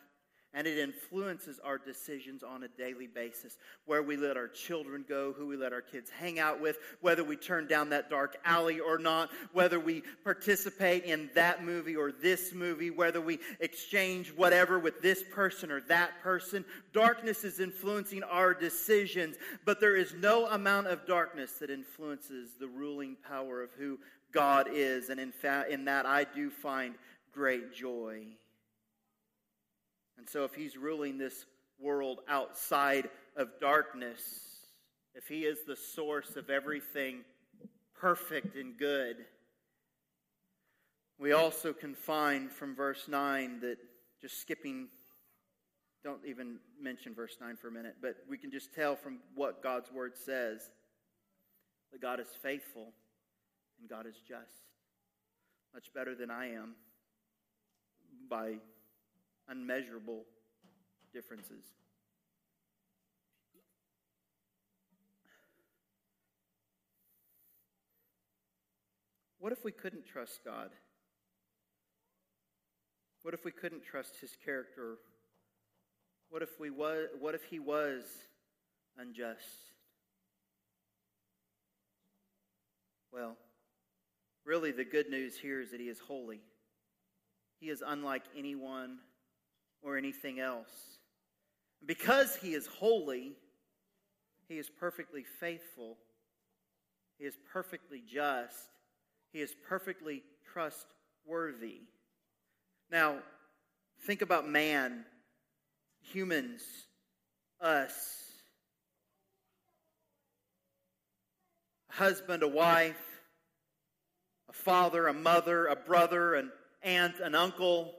And 0.52 0.66
it 0.66 0.78
influences 0.78 1.60
our 1.64 1.78
decisions 1.78 2.42
on 2.42 2.64
a 2.64 2.68
daily 2.68 3.06
basis. 3.06 3.56
Where 3.86 4.02
we 4.02 4.16
let 4.16 4.36
our 4.36 4.48
children 4.48 5.04
go, 5.08 5.32
who 5.32 5.46
we 5.46 5.56
let 5.56 5.72
our 5.72 5.80
kids 5.80 6.10
hang 6.10 6.38
out 6.38 6.60
with, 6.60 6.78
whether 7.00 7.22
we 7.22 7.36
turn 7.36 7.68
down 7.68 7.90
that 7.90 8.10
dark 8.10 8.36
alley 8.44 8.80
or 8.80 8.98
not, 8.98 9.30
whether 9.52 9.78
we 9.78 10.02
participate 10.24 11.04
in 11.04 11.30
that 11.34 11.64
movie 11.64 11.96
or 11.96 12.12
this 12.12 12.52
movie, 12.52 12.90
whether 12.90 13.20
we 13.20 13.38
exchange 13.60 14.32
whatever 14.34 14.78
with 14.78 15.00
this 15.00 15.22
person 15.32 15.70
or 15.70 15.80
that 15.82 16.20
person. 16.22 16.64
Darkness 16.92 17.44
is 17.44 17.60
influencing 17.60 18.22
our 18.24 18.52
decisions, 18.52 19.36
but 19.64 19.80
there 19.80 19.96
is 19.96 20.14
no 20.14 20.46
amount 20.46 20.88
of 20.88 21.06
darkness 21.06 21.52
that 21.60 21.70
influences 21.70 22.50
the 22.58 22.68
ruling 22.68 23.16
power 23.28 23.62
of 23.62 23.70
who 23.78 23.98
God 24.32 24.68
is. 24.72 25.10
And 25.10 25.20
in, 25.20 25.32
fact, 25.32 25.70
in 25.70 25.84
that, 25.84 26.06
I 26.06 26.24
do 26.24 26.50
find 26.50 26.94
great 27.32 27.72
joy. 27.72 28.26
And 30.20 30.28
so, 30.28 30.44
if 30.44 30.54
he's 30.54 30.76
ruling 30.76 31.16
this 31.16 31.46
world 31.78 32.20
outside 32.28 33.08
of 33.36 33.48
darkness, 33.58 34.20
if 35.14 35.26
He 35.26 35.46
is 35.46 35.60
the 35.66 35.76
source 35.76 36.36
of 36.36 36.50
everything 36.50 37.24
perfect 37.98 38.54
and 38.54 38.76
good, 38.76 39.16
we 41.18 41.32
also 41.32 41.72
can 41.72 41.94
find 41.94 42.52
from 42.52 42.76
verse 42.76 43.08
9 43.08 43.60
that 43.60 43.78
just 44.20 44.42
skipping, 44.42 44.88
don't 46.04 46.20
even 46.26 46.58
mention 46.78 47.14
verse 47.14 47.38
9 47.40 47.56
for 47.56 47.68
a 47.68 47.72
minute, 47.72 47.96
but 48.02 48.16
we 48.28 48.36
can 48.36 48.50
just 48.50 48.74
tell 48.74 48.96
from 48.96 49.20
what 49.34 49.62
God's 49.62 49.90
word 49.90 50.12
says 50.18 50.68
that 51.92 52.02
God 52.02 52.20
is 52.20 52.28
faithful 52.42 52.92
and 53.80 53.88
God 53.88 54.06
is 54.06 54.16
just. 54.28 54.66
Much 55.72 55.90
better 55.94 56.14
than 56.14 56.30
I 56.30 56.52
am 56.52 56.74
by 58.28 58.56
unmeasurable 59.50 60.24
differences. 61.12 61.64
What 69.40 69.52
if 69.52 69.64
we 69.64 69.72
couldn't 69.72 70.06
trust 70.06 70.40
God? 70.44 70.70
What 73.22 73.34
if 73.34 73.44
we 73.44 73.50
couldn't 73.50 73.82
trust 73.84 74.16
his 74.20 74.36
character? 74.44 74.98
What 76.28 76.42
if 76.42 76.60
we 76.60 76.70
was 76.70 77.08
what 77.18 77.34
if 77.34 77.44
he 77.44 77.58
was 77.58 78.04
unjust? 78.98 79.72
Well, 83.12 83.36
really 84.44 84.70
the 84.70 84.84
good 84.84 85.10
news 85.10 85.36
here 85.36 85.60
is 85.60 85.72
that 85.72 85.80
he 85.80 85.88
is 85.88 85.98
holy. 85.98 86.40
He 87.58 87.68
is 87.68 87.82
unlike 87.84 88.22
anyone 88.36 88.98
or 89.82 89.96
anything 89.96 90.40
else. 90.40 90.70
Because 91.84 92.36
he 92.36 92.54
is 92.54 92.66
holy, 92.66 93.32
he 94.48 94.58
is 94.58 94.68
perfectly 94.68 95.24
faithful. 95.24 95.96
He 97.18 97.24
is 97.24 97.34
perfectly 97.52 98.02
just. 98.06 98.56
He 99.32 99.40
is 99.40 99.54
perfectly 99.68 100.22
trustworthy. 100.52 101.82
Now, 102.90 103.18
think 104.06 104.22
about 104.22 104.48
man, 104.48 105.04
humans, 106.02 106.62
us. 107.60 108.24
A 111.90 111.92
husband, 111.94 112.42
a 112.42 112.48
wife, 112.48 113.22
a 114.48 114.52
father, 114.52 115.06
a 115.06 115.14
mother, 115.14 115.66
a 115.66 115.76
brother, 115.76 116.34
an 116.34 116.50
aunt, 116.82 117.20
an 117.20 117.34
uncle, 117.34 117.94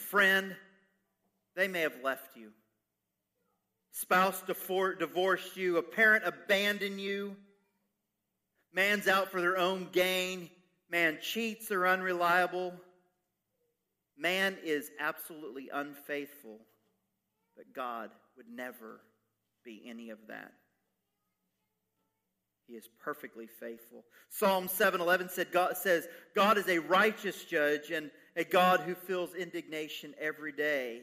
friend. 0.00 0.56
They 1.56 1.68
may 1.68 1.80
have 1.80 2.02
left 2.02 2.36
you. 2.36 2.50
Spouse 3.92 4.42
divorced 4.46 5.56
you. 5.56 5.76
A 5.76 5.82
parent 5.82 6.24
abandoned 6.24 7.00
you. 7.00 7.36
Man's 8.72 9.08
out 9.08 9.30
for 9.30 9.40
their 9.40 9.58
own 9.58 9.88
gain. 9.92 10.48
Man 10.90 11.18
cheats 11.20 11.70
or 11.70 11.86
unreliable. 11.86 12.72
Man 14.16 14.56
is 14.64 14.90
absolutely 15.00 15.70
unfaithful, 15.72 16.58
but 17.56 17.72
God 17.74 18.10
would 18.36 18.48
never 18.48 19.00
be 19.64 19.82
any 19.86 20.10
of 20.10 20.18
that. 20.28 20.52
He 22.66 22.74
is 22.74 22.88
perfectly 23.02 23.46
faithful. 23.46 24.04
Psalm 24.28 24.68
7:11 24.68 25.30
said 25.30 25.50
God 25.50 25.76
says 25.76 26.06
God 26.34 26.56
is 26.56 26.68
a 26.68 26.78
righteous 26.78 27.44
judge 27.44 27.90
and 27.90 28.10
a 28.36 28.44
God 28.44 28.80
who 28.80 28.94
feels 28.94 29.34
indignation 29.34 30.14
every 30.20 30.52
day. 30.52 31.02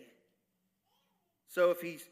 So 1.48 1.72
if 1.72 1.81
he's 1.81 2.03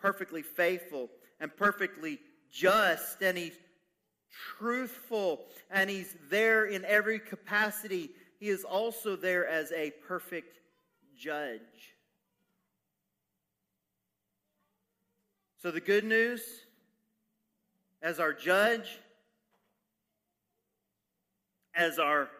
perfectly 0.00 0.42
faithful 0.42 1.10
and 1.38 1.54
perfectly 1.56 2.18
just 2.50 3.22
and 3.22 3.36
he's 3.36 3.56
truthful, 4.30 5.46
and 5.70 5.90
He's 5.90 6.14
there 6.28 6.64
in 6.64 6.84
every 6.84 7.18
capacity. 7.18 8.10
He 8.38 8.48
is 8.48 8.64
also 8.64 9.16
there 9.16 9.46
as 9.46 9.72
a 9.72 9.90
perfect 10.06 10.58
judge. 11.16 11.94
So, 15.58 15.70
the 15.70 15.80
good 15.80 16.04
news 16.04 16.42
as 18.02 18.18
our 18.18 18.32
judge, 18.32 18.98
as 21.74 21.98
our 21.98 22.30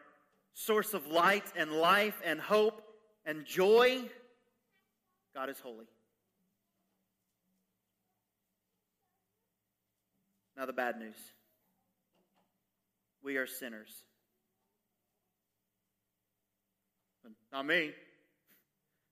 source 0.54 0.94
of 0.94 1.06
light 1.06 1.44
and 1.56 1.72
life 1.72 2.20
and 2.24 2.40
hope 2.40 2.82
and 3.24 3.44
joy, 3.44 4.02
God 5.34 5.48
is 5.48 5.58
holy. 5.60 5.86
Now, 10.56 10.66
the 10.66 10.72
bad 10.72 10.98
news 10.98 11.16
we 13.22 13.36
are 13.36 13.46
sinners. 13.46 13.90
Not 17.52 17.66
me. 17.66 17.92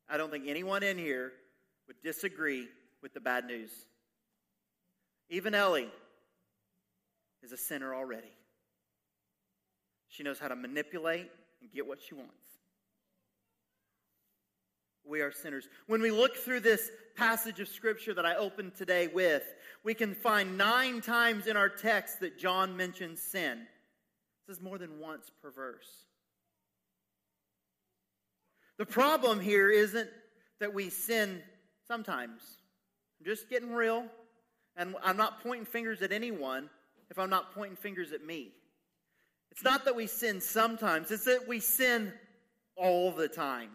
I 0.09 0.17
don't 0.17 0.31
think 0.31 0.45
anyone 0.47 0.83
in 0.83 0.97
here 0.97 1.33
would 1.87 1.97
disagree 2.03 2.69
with 3.03 3.13
the 3.13 3.21
bad 3.21 3.45
news. 3.47 3.71
Even 5.29 5.55
Ellie 5.55 5.91
is 7.43 7.53
a 7.53 7.57
sinner 7.57 7.95
already. 7.95 8.33
She 10.19 10.25
knows 10.25 10.41
how 10.41 10.49
to 10.49 10.57
manipulate 10.57 11.31
and 11.63 11.71
get 11.71 11.87
what 11.87 12.01
she 12.03 12.17
wants. 12.17 12.35
We 15.05 15.21
are 15.21 15.31
sinners. 15.31 15.69
When 15.87 16.03
we 16.03 16.11
look 16.11 16.37
through 16.37 16.59
this 16.59 16.91
passage 17.15 17.61
of 17.61 17.69
Scripture 17.69 18.13
that 18.15 18.27
I 18.27 18.35
opened 18.35 18.75
today 18.75 19.07
with, 19.07 19.45
we 19.85 19.95
can 19.95 20.17
find 20.17 20.59
nine 20.59 21.01
times 21.01 21.47
in 21.47 21.57
our 21.57 21.69
text 21.69 22.19
that 22.19 22.37
John 22.37 22.77
mentions 22.77 23.23
sin 23.23 23.69
This 24.49 24.57
is 24.57 24.63
more 24.63 24.77
than 24.77 24.99
once 24.99 25.31
perverse. 25.41 25.87
The 28.77 28.87
problem 28.87 29.39
here 29.39 29.71
isn't 29.71 30.11
that 30.59 30.75
we 30.75 30.91
sin 30.91 31.43
sometimes. 31.87 32.41
I'm 33.21 33.27
just 33.27 33.49
getting 33.49 33.73
real. 33.73 34.05
And 34.77 34.97
I'm 35.01 35.17
not 35.17 35.45
pointing 35.45 35.65
fingers 35.65 36.03
at 36.03 36.11
anyone 36.11 36.71
if 37.09 37.21
I'm 37.21 37.31
not 37.31 37.55
pointing 37.55 37.77
fingers 37.77 38.11
at 38.11 38.27
me. 38.27 38.55
It's 39.59 39.65
not 39.65 39.87
that 39.87 39.97
we 39.97 40.07
sin 40.07 40.41
sometimes, 40.41 41.11
it's 41.11 41.25
that 41.25 41.49
we 41.49 41.59
sin 41.59 42.13
all 42.77 43.11
the 43.11 43.27
time. 43.27 43.71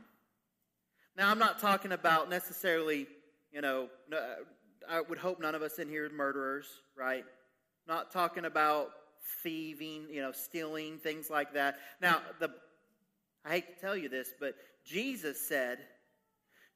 Now, 1.18 1.30
I'm 1.30 1.40
not 1.40 1.60
talking 1.60 1.92
about 1.92 2.30
necessarily, 2.30 3.06
you 3.52 3.60
know, 3.60 3.90
I 4.90 5.02
would 5.02 5.18
hope 5.18 5.42
none 5.42 5.56
of 5.56 5.62
us 5.62 5.80
in 5.80 5.90
here 5.90 6.06
are 6.06 6.10
murderers, 6.10 6.68
right? 6.98 7.26
Not 7.86 8.14
talking 8.14 8.46
about 8.46 8.92
thieving, 9.44 10.08
you 10.10 10.22
know, 10.22 10.32
stealing, 10.32 11.00
things 11.00 11.30
like 11.30 11.54
that. 11.56 11.80
Now, 12.02 12.22
the 12.40 12.50
I 13.44 13.50
hate 13.50 13.76
to 13.76 13.82
tell 13.82 13.98
you 13.98 14.08
this, 14.08 14.30
but 14.40 14.56
Jesus 14.86 15.38
said, 15.38 15.80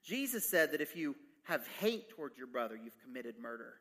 Jesus 0.04 0.50
said 0.50 0.74
that 0.74 0.82
if 0.82 0.98
you 0.98 1.16
have 1.44 1.66
hate 1.80 2.10
towards 2.10 2.38
your 2.38 2.48
brother, 2.48 2.76
you've 2.76 3.02
committed 3.06 3.36
murder. 3.42 3.76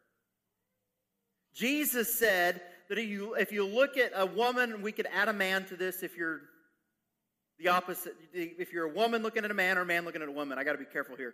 Jesus 1.56 2.18
said 2.18 2.60
that 2.90 2.98
if 2.98 3.08
you, 3.08 3.34
if 3.34 3.50
you 3.50 3.66
look 3.66 3.96
at 3.96 4.12
a 4.14 4.26
woman, 4.26 4.82
we 4.82 4.92
could 4.92 5.08
add 5.12 5.28
a 5.28 5.32
man 5.32 5.64
to 5.66 5.76
this 5.76 6.02
if 6.02 6.14
you're 6.14 6.42
the 7.58 7.68
opposite. 7.68 8.14
If 8.34 8.74
you're 8.74 8.90
a 8.90 8.92
woman 8.92 9.22
looking 9.22 9.42
at 9.42 9.50
a 9.50 9.54
man 9.54 9.78
or 9.78 9.80
a 9.80 9.86
man 9.86 10.04
looking 10.04 10.20
at 10.20 10.28
a 10.28 10.32
woman, 10.32 10.58
I 10.58 10.64
got 10.64 10.72
to 10.72 10.78
be 10.78 10.84
careful 10.84 11.16
here. 11.16 11.32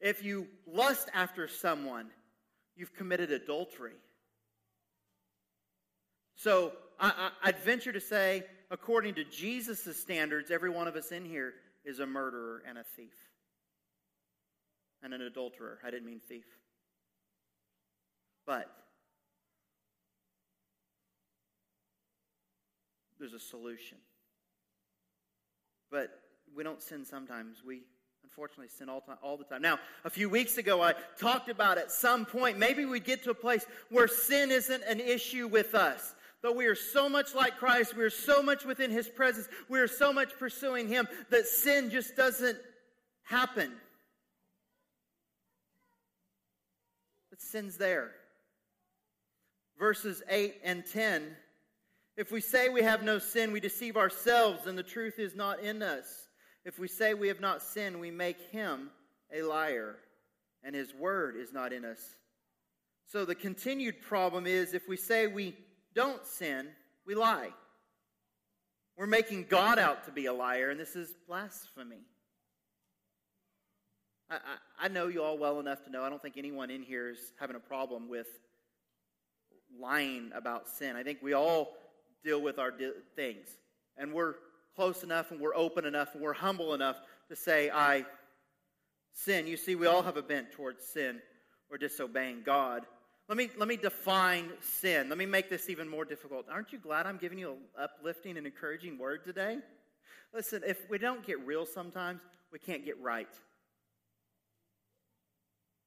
If 0.00 0.22
you 0.22 0.46
lust 0.64 1.08
after 1.12 1.48
someone, 1.48 2.06
you've 2.76 2.94
committed 2.94 3.32
adultery. 3.32 3.94
So 6.36 6.72
I, 7.00 7.30
would 7.44 7.58
venture 7.58 7.92
to 7.92 8.00
say, 8.00 8.44
according 8.70 9.14
to 9.14 9.24
Jesus' 9.24 10.00
standards, 10.00 10.52
every 10.52 10.70
one 10.70 10.86
of 10.86 10.94
us 10.94 11.10
in 11.10 11.24
here 11.24 11.52
is 11.84 11.98
a 11.98 12.06
murderer 12.06 12.62
and 12.68 12.78
a 12.78 12.84
thief. 12.96 13.14
And 15.02 15.12
an 15.12 15.22
adulterer. 15.22 15.80
I 15.84 15.90
didn't 15.90 16.06
mean 16.06 16.20
thief. 16.28 16.46
But 18.46 18.70
there's 23.24 23.32
a 23.32 23.46
solution. 23.46 23.96
But 25.90 26.10
we 26.54 26.62
don't 26.62 26.82
sin 26.82 27.06
sometimes. 27.06 27.62
We 27.66 27.84
unfortunately 28.22 28.68
sin 28.68 28.90
all, 28.90 29.00
time, 29.00 29.16
all 29.22 29.38
the 29.38 29.44
time. 29.44 29.62
Now, 29.62 29.78
a 30.04 30.10
few 30.10 30.28
weeks 30.28 30.58
ago, 30.58 30.82
I 30.82 30.92
talked 31.18 31.48
about 31.48 31.78
at 31.78 31.90
some 31.90 32.26
point, 32.26 32.58
maybe 32.58 32.84
we'd 32.84 33.04
get 33.04 33.24
to 33.24 33.30
a 33.30 33.34
place 33.34 33.64
where 33.88 34.08
sin 34.08 34.50
isn't 34.50 34.82
an 34.82 35.00
issue 35.00 35.46
with 35.46 35.74
us. 35.74 36.14
But 36.42 36.54
we 36.54 36.66
are 36.66 36.74
so 36.74 37.08
much 37.08 37.34
like 37.34 37.56
Christ, 37.56 37.96
we 37.96 38.04
are 38.04 38.10
so 38.10 38.42
much 38.42 38.66
within 38.66 38.90
His 38.90 39.08
presence, 39.08 39.48
we 39.70 39.80
are 39.80 39.88
so 39.88 40.12
much 40.12 40.38
pursuing 40.38 40.86
Him 40.88 41.08
that 41.30 41.46
sin 41.46 41.88
just 41.88 42.16
doesn't 42.16 42.58
happen. 43.22 43.72
But 47.30 47.40
sin's 47.40 47.78
there. 47.78 48.10
Verses 49.78 50.22
8 50.28 50.56
and 50.62 50.84
10 50.84 51.36
If 52.16 52.30
we 52.30 52.40
say 52.40 52.68
we 52.68 52.82
have 52.82 53.02
no 53.02 53.18
sin, 53.18 53.52
we 53.52 53.60
deceive 53.60 53.96
ourselves, 53.96 54.66
and 54.66 54.78
the 54.78 54.82
truth 54.84 55.18
is 55.18 55.34
not 55.34 55.60
in 55.60 55.82
us. 55.82 56.28
If 56.64 56.78
we 56.78 56.88
say 56.88 57.14
we 57.14 57.28
have 57.28 57.40
not 57.40 57.62
sinned, 57.62 58.00
we 58.00 58.10
make 58.10 58.40
Him 58.50 58.90
a 59.34 59.42
liar, 59.42 59.96
and 60.62 60.74
his 60.74 60.94
word 60.94 61.36
is 61.36 61.52
not 61.52 61.72
in 61.72 61.84
us. 61.84 62.00
So 63.06 63.24
the 63.24 63.34
continued 63.34 64.00
problem 64.00 64.46
is 64.46 64.74
if 64.74 64.88
we 64.88 64.96
say 64.96 65.26
we 65.26 65.56
don't 65.94 66.24
sin, 66.24 66.68
we 67.06 67.14
lie. 67.14 67.50
We're 68.96 69.06
making 69.06 69.46
God 69.48 69.78
out 69.78 70.04
to 70.04 70.12
be 70.12 70.26
a 70.26 70.32
liar, 70.32 70.70
and 70.70 70.78
this 70.78 70.94
is 70.94 71.14
blasphemy. 71.26 72.02
I, 74.30 74.36
I, 74.36 74.86
I, 74.86 74.88
know 74.88 75.08
you 75.08 75.22
all 75.22 75.36
well 75.36 75.60
enough 75.60 75.84
to 75.84 75.90
know 75.90 76.02
I 76.02 76.08
don't 76.08 76.22
think 76.22 76.38
anyone 76.38 76.70
in 76.70 76.82
here 76.82 77.10
is 77.10 77.18
having 77.38 77.56
a 77.56 77.60
problem 77.60 78.08
with 78.08 78.28
lying 79.78 80.30
about 80.34 80.68
sin. 80.68 80.96
I 80.96 81.02
think 81.02 81.18
we 81.22 81.34
all 81.34 81.74
deal 82.24 82.40
with 82.40 82.58
our 82.58 82.70
di- 82.70 82.90
things, 83.14 83.48
and 83.96 84.12
we're 84.12 84.34
close 84.74 85.02
enough, 85.02 85.30
and 85.30 85.40
we're 85.40 85.54
open 85.54 85.84
enough, 85.84 86.14
and 86.14 86.22
we're 86.22 86.32
humble 86.32 86.74
enough 86.74 86.96
to 87.28 87.36
say, 87.36 87.70
I 87.70 88.04
sin. 89.12 89.46
You 89.46 89.56
see, 89.56 89.74
we 89.74 89.86
all 89.86 90.02
have 90.02 90.16
a 90.16 90.22
bent 90.22 90.52
towards 90.52 90.84
sin 90.84 91.20
or 91.70 91.78
disobeying 91.78 92.42
God. 92.44 92.86
Let 93.28 93.38
me, 93.38 93.48
let 93.56 93.68
me 93.68 93.76
define 93.76 94.50
sin. 94.60 95.08
Let 95.08 95.16
me 95.16 95.24
make 95.24 95.48
this 95.48 95.70
even 95.70 95.88
more 95.88 96.04
difficult. 96.04 96.46
Aren't 96.50 96.72
you 96.72 96.78
glad 96.78 97.06
I'm 97.06 97.16
giving 97.16 97.38
you 97.38 97.52
an 97.52 97.58
uplifting 97.80 98.36
and 98.36 98.46
encouraging 98.46 98.98
word 98.98 99.24
today? 99.24 99.58
Listen, 100.34 100.62
if 100.66 100.90
we 100.90 100.98
don't 100.98 101.24
get 101.24 101.40
real 101.46 101.64
sometimes, 101.64 102.20
we 102.52 102.58
can't 102.58 102.84
get 102.84 103.00
right. 103.00 103.28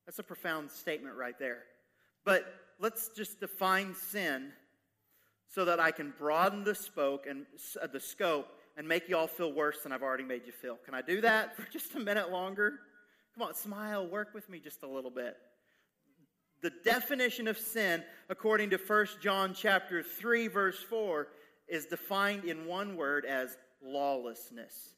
That's 0.05 0.19
a 0.19 0.23
profound 0.23 0.71
statement 0.71 1.15
right 1.15 1.37
there. 1.37 1.63
But 2.25 2.45
let's 2.79 3.09
just 3.09 3.39
define 3.39 3.93
sin 3.93 4.51
so 5.47 5.65
that 5.65 5.79
I 5.79 5.91
can 5.91 6.13
broaden 6.17 6.63
the 6.63 6.75
spoke 6.75 7.25
and 7.27 7.45
uh, 7.81 7.87
the 7.87 7.99
scope 7.99 8.47
and 8.75 8.87
make 8.87 9.09
you 9.09 9.17
all 9.17 9.27
feel 9.27 9.51
worse 9.51 9.81
than 9.83 9.91
I've 9.91 10.03
already 10.03 10.23
made 10.23 10.43
you 10.45 10.51
feel. 10.51 10.77
Can 10.85 10.93
I 10.93 11.01
do 11.01 11.21
that 11.21 11.55
for 11.57 11.69
just 11.71 11.95
a 11.95 11.99
minute 11.99 12.31
longer? 12.31 12.79
Come 13.33 13.47
on, 13.47 13.55
smile, 13.55 14.07
work 14.07 14.33
with 14.33 14.49
me 14.49 14.59
just 14.59 14.83
a 14.83 14.87
little 14.87 15.11
bit 15.11 15.37
the 16.61 16.71
definition 16.83 17.47
of 17.47 17.57
sin 17.57 18.03
according 18.29 18.71
to 18.71 18.77
1 18.77 19.05
John 19.21 19.53
chapter 19.53 20.01
3 20.01 20.47
verse 20.47 20.81
4 20.89 21.27
is 21.67 21.85
defined 21.85 22.45
in 22.45 22.65
one 22.65 22.95
word 22.95 23.25
as 23.25 23.57
lawlessness. 23.83 24.93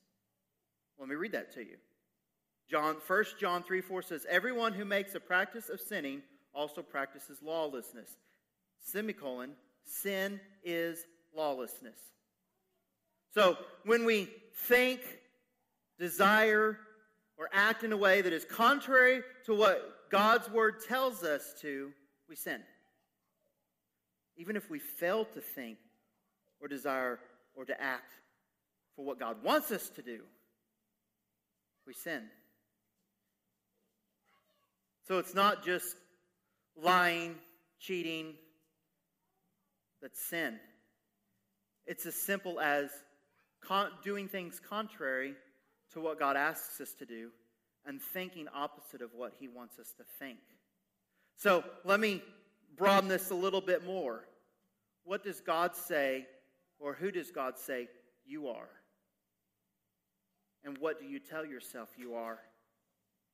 Let 0.97 1.09
me 1.09 1.15
read 1.15 1.33
that 1.33 1.53
to 1.55 1.61
you. 1.61 1.77
John 2.69 2.97
1 3.05 3.23
John 3.39 3.63
3 3.63 3.81
4 3.81 4.01
says, 4.03 4.25
Everyone 4.29 4.73
who 4.73 4.85
makes 4.85 5.15
a 5.15 5.19
practice 5.19 5.69
of 5.69 5.81
sinning 5.81 6.21
also 6.53 6.81
practices 6.81 7.39
lawlessness. 7.43 8.09
Semicolon, 8.79 9.51
sin 9.86 10.39
is 10.63 11.03
lawlessness. 11.36 11.98
So 13.33 13.57
when 13.86 14.05
we 14.05 14.29
think, 14.67 15.01
desire, 15.98 16.77
or 17.38 17.50
act 17.53 17.83
in 17.83 17.93
a 17.93 17.98
way 17.98 18.21
that 18.21 18.33
is 18.33 18.43
contrary 18.43 19.21
to 19.45 19.55
what 19.55 20.09
God's 20.12 20.50
word 20.50 20.75
tells 20.88 21.24
us 21.24 21.53
to, 21.62 21.91
we 22.27 22.36
sin. 22.36 22.62
Even 24.36 24.55
if 24.55 24.69
we 24.69 24.79
fail 24.79 25.25
to 25.25 25.41
think 25.41 25.77
or 26.59 26.67
desire 26.67 27.19
or 27.55 27.65
to 27.65 27.81
act 27.81 28.12
for 28.95 29.05
what 29.05 29.19
God 29.19 29.43
wants 29.43 29.71
us 29.71 29.89
to 29.91 30.01
do, 30.01 30.19
we 31.88 31.93
sin. 31.93 32.24
So 35.07 35.17
it's 35.17 35.33
not 35.33 35.63
just 35.65 35.95
lying, 36.81 37.36
cheating, 37.79 38.36
that's 40.01 40.21
sin. 40.21 40.59
It's 41.85 42.05
as 42.05 42.15
simple 42.15 42.59
as 42.59 42.89
con- 43.61 43.91
doing 44.03 44.27
things 44.27 44.59
contrary 44.59 45.33
to 45.93 46.01
what 46.01 46.19
God 46.19 46.37
asks 46.37 46.79
us 46.81 46.93
to 46.99 47.05
do 47.05 47.29
and 47.85 48.01
thinking 48.01 48.47
opposite 48.53 49.01
of 49.01 49.11
what 49.15 49.33
he 49.39 49.47
wants 49.47 49.79
us 49.79 49.93
to 49.97 50.03
think. 50.19 50.39
So 51.35 51.63
let 51.85 51.99
me 51.99 52.21
broaden 52.77 53.09
this 53.09 53.31
a 53.31 53.35
little 53.35 53.62
bit 53.62 53.85
more. 53.85 54.25
What 55.03 55.23
does 55.23 55.41
God 55.41 55.75
say, 55.75 56.27
or 56.79 56.93
who 56.93 57.12
does 57.12 57.31
God 57.31 57.57
say 57.57 57.88
you 58.25 58.49
are? 58.49 58.69
And 60.63 60.77
what 60.77 60.99
do 60.99 61.05
you 61.05 61.19
tell 61.19 61.45
yourself 61.45 61.89
you 61.97 62.13
are? 62.13 62.39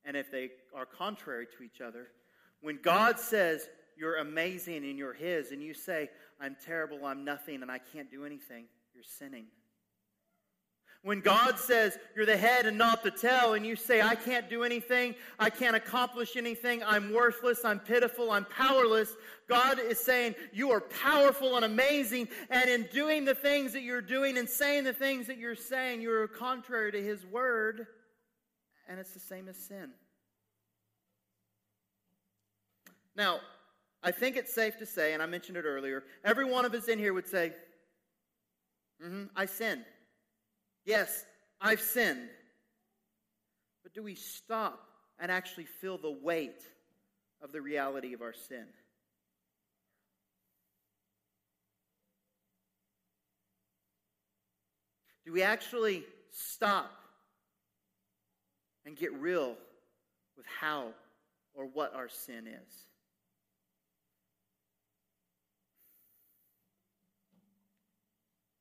And 0.04 0.16
if 0.16 0.30
they 0.30 0.50
are 0.74 0.86
contrary 0.86 1.46
to 1.58 1.64
each 1.64 1.80
other, 1.80 2.08
when 2.60 2.78
God 2.82 3.18
says 3.18 3.68
you're 3.96 4.16
amazing 4.16 4.84
and 4.84 4.98
you're 4.98 5.14
His, 5.14 5.52
and 5.52 5.62
you 5.62 5.74
say, 5.74 6.10
I'm 6.40 6.56
terrible, 6.64 7.04
I'm 7.06 7.24
nothing, 7.24 7.62
and 7.62 7.70
I 7.70 7.78
can't 7.78 8.10
do 8.10 8.24
anything, 8.24 8.66
you're 8.94 9.04
sinning. 9.04 9.46
When 11.02 11.20
God 11.20 11.56
says 11.56 11.96
you're 12.16 12.26
the 12.26 12.36
head 12.36 12.66
and 12.66 12.76
not 12.76 13.04
the 13.04 13.12
tail, 13.12 13.54
and 13.54 13.64
you 13.64 13.76
say, 13.76 14.02
I 14.02 14.16
can't 14.16 14.50
do 14.50 14.64
anything, 14.64 15.14
I 15.38 15.50
can't 15.50 15.76
accomplish 15.76 16.36
anything, 16.36 16.82
I'm 16.82 17.12
worthless, 17.12 17.64
I'm 17.64 17.78
pitiful, 17.78 18.32
I'm 18.32 18.44
powerless, 18.44 19.14
God 19.48 19.78
is 19.78 20.00
saying 20.00 20.34
you 20.52 20.72
are 20.72 20.80
powerful 20.80 21.54
and 21.54 21.64
amazing, 21.64 22.28
and 22.50 22.68
in 22.68 22.88
doing 22.92 23.24
the 23.24 23.36
things 23.36 23.72
that 23.74 23.82
you're 23.82 24.02
doing 24.02 24.36
and 24.36 24.48
saying 24.48 24.82
the 24.82 24.92
things 24.92 25.28
that 25.28 25.38
you're 25.38 25.54
saying, 25.54 26.00
you're 26.00 26.26
contrary 26.26 26.90
to 26.90 27.00
His 27.00 27.24
word, 27.24 27.86
and 28.88 28.98
it's 28.98 29.12
the 29.12 29.20
same 29.20 29.48
as 29.48 29.56
sin. 29.56 29.90
Now, 33.14 33.38
I 34.06 34.12
think 34.12 34.36
it's 34.36 34.54
safe 34.54 34.78
to 34.78 34.86
say, 34.86 35.14
and 35.14 35.22
I 35.22 35.26
mentioned 35.26 35.56
it 35.56 35.64
earlier, 35.64 36.04
every 36.24 36.44
one 36.44 36.64
of 36.64 36.72
us 36.74 36.86
in 36.86 36.96
here 36.96 37.12
would 37.12 37.26
say, 37.26 37.52
mm-hmm, 39.04 39.24
I 39.34 39.46
sin. 39.46 39.84
Yes, 40.84 41.26
I've 41.60 41.80
sinned. 41.80 42.28
But 43.82 43.94
do 43.94 44.04
we 44.04 44.14
stop 44.14 44.78
and 45.18 45.28
actually 45.28 45.64
feel 45.64 45.98
the 45.98 46.16
weight 46.22 46.62
of 47.42 47.50
the 47.50 47.60
reality 47.60 48.14
of 48.14 48.22
our 48.22 48.32
sin? 48.32 48.66
Do 55.24 55.32
we 55.32 55.42
actually 55.42 56.04
stop 56.30 56.92
and 58.84 58.96
get 58.96 59.12
real 59.14 59.56
with 60.36 60.46
how 60.60 60.90
or 61.54 61.64
what 61.64 61.92
our 61.92 62.08
sin 62.08 62.46
is? 62.46 62.86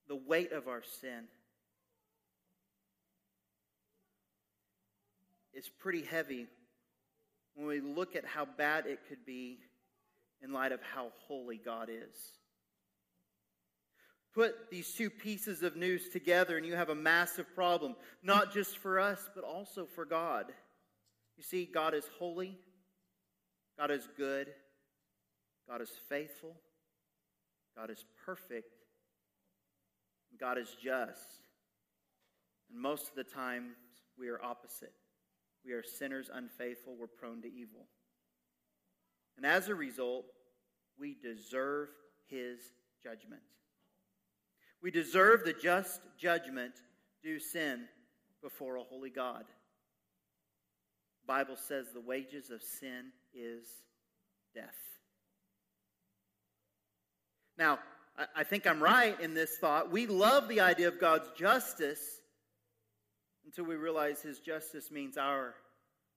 The 0.08 0.16
weight 0.16 0.52
of 0.52 0.68
our 0.68 0.84
sin 1.02 1.26
is 5.54 5.70
pretty 5.80 6.04
heavy 6.04 6.48
when 7.56 7.68
we 7.68 7.80
look 7.80 8.16
at 8.16 8.26
how 8.26 8.46
bad 8.46 8.86
it 8.86 9.00
could 9.08 9.26
be 9.26 9.60
in 10.44 10.52
light 10.52 10.72
of 10.72 10.80
how 10.94 11.08
holy 11.28 11.58
God 11.58 11.90
is. 11.90 12.16
Put 14.34 14.70
these 14.70 14.94
two 14.94 15.10
pieces 15.10 15.64
of 15.64 15.78
news 15.78 16.10
together, 16.10 16.58
and 16.58 16.66
you 16.66 16.76
have 16.76 16.90
a 16.90 16.96
massive 16.96 17.56
problem, 17.56 17.96
not 18.22 18.54
just 18.54 18.78
for 18.78 19.00
us, 19.00 19.30
but 19.34 19.46
also 19.46 19.86
for 19.86 20.04
God. 20.04 20.48
You 21.38 21.44
see, 21.44 21.66
God 21.66 21.94
is 21.94 22.04
holy, 22.20 22.60
God 23.80 23.92
is 23.92 24.08
good, 24.18 24.48
God 25.70 25.82
is 25.82 25.92
faithful, 26.10 26.58
God 27.78 27.90
is 27.90 28.04
perfect, 28.26 28.75
God 30.40 30.58
is 30.58 30.76
just. 30.82 31.42
And 32.72 32.82
most 32.82 33.10
of 33.10 33.16
the 33.16 33.24
time, 33.24 33.76
we 34.18 34.30
are 34.30 34.42
opposite. 34.44 34.94
We 35.66 35.74
are 35.74 35.84
sinners, 35.84 36.30
unfaithful, 36.34 36.96
we're 37.00 37.08
prone 37.08 37.42
to 37.42 37.48
evil. 37.48 37.88
And 39.38 39.46
as 39.46 39.68
a 39.68 39.76
result, 39.76 40.26
we 41.00 41.16
deserve 41.22 41.90
his 42.28 42.60
judgment. 43.04 43.42
We 44.82 44.92
deserve 44.92 45.44
the 45.44 45.54
just 45.54 46.02
judgment 46.20 46.74
due 47.24 47.40
sin 47.40 47.86
before 48.42 48.78
a 48.78 48.84
holy 48.84 49.10
God. 49.10 49.46
The 51.24 51.28
Bible 51.28 51.56
says 51.56 51.88
the 51.92 52.00
wages 52.00 52.52
of 52.52 52.62
sin 52.62 53.12
is 53.34 53.66
death. 54.54 54.76
Now, 57.58 57.80
I 58.36 58.44
think 58.46 58.66
I'm 58.66 58.82
right 58.82 59.20
in 59.20 59.34
this 59.34 59.58
thought. 59.58 59.92
We 59.92 60.08
love 60.08 60.48
the 60.48 60.62
idea 60.62 60.88
of 60.88 61.00
God's 61.00 61.30
justice 61.38 62.00
until 63.46 63.66
we 63.66 63.76
realize 63.76 64.22
his 64.22 64.40
justice 64.40 64.90
means 64.90 65.18
our 65.18 65.54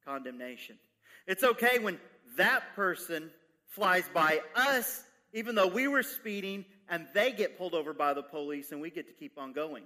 condemnation. 0.04 0.78
It's 1.26 1.42
okay 1.42 1.80
when 1.80 1.98
that 2.36 2.76
person 2.76 3.30
flies 3.66 4.04
by 4.14 4.40
us, 4.54 5.02
even 5.32 5.56
though 5.56 5.66
we 5.66 5.88
were 5.88 6.02
speeding, 6.04 6.64
and 6.88 7.06
they 7.14 7.32
get 7.32 7.58
pulled 7.58 7.74
over 7.74 7.92
by 7.92 8.14
the 8.14 8.22
police, 8.22 8.70
and 8.72 8.80
we 8.80 8.90
get 8.90 9.08
to 9.08 9.12
keep 9.12 9.36
on 9.36 9.52
going. 9.52 9.82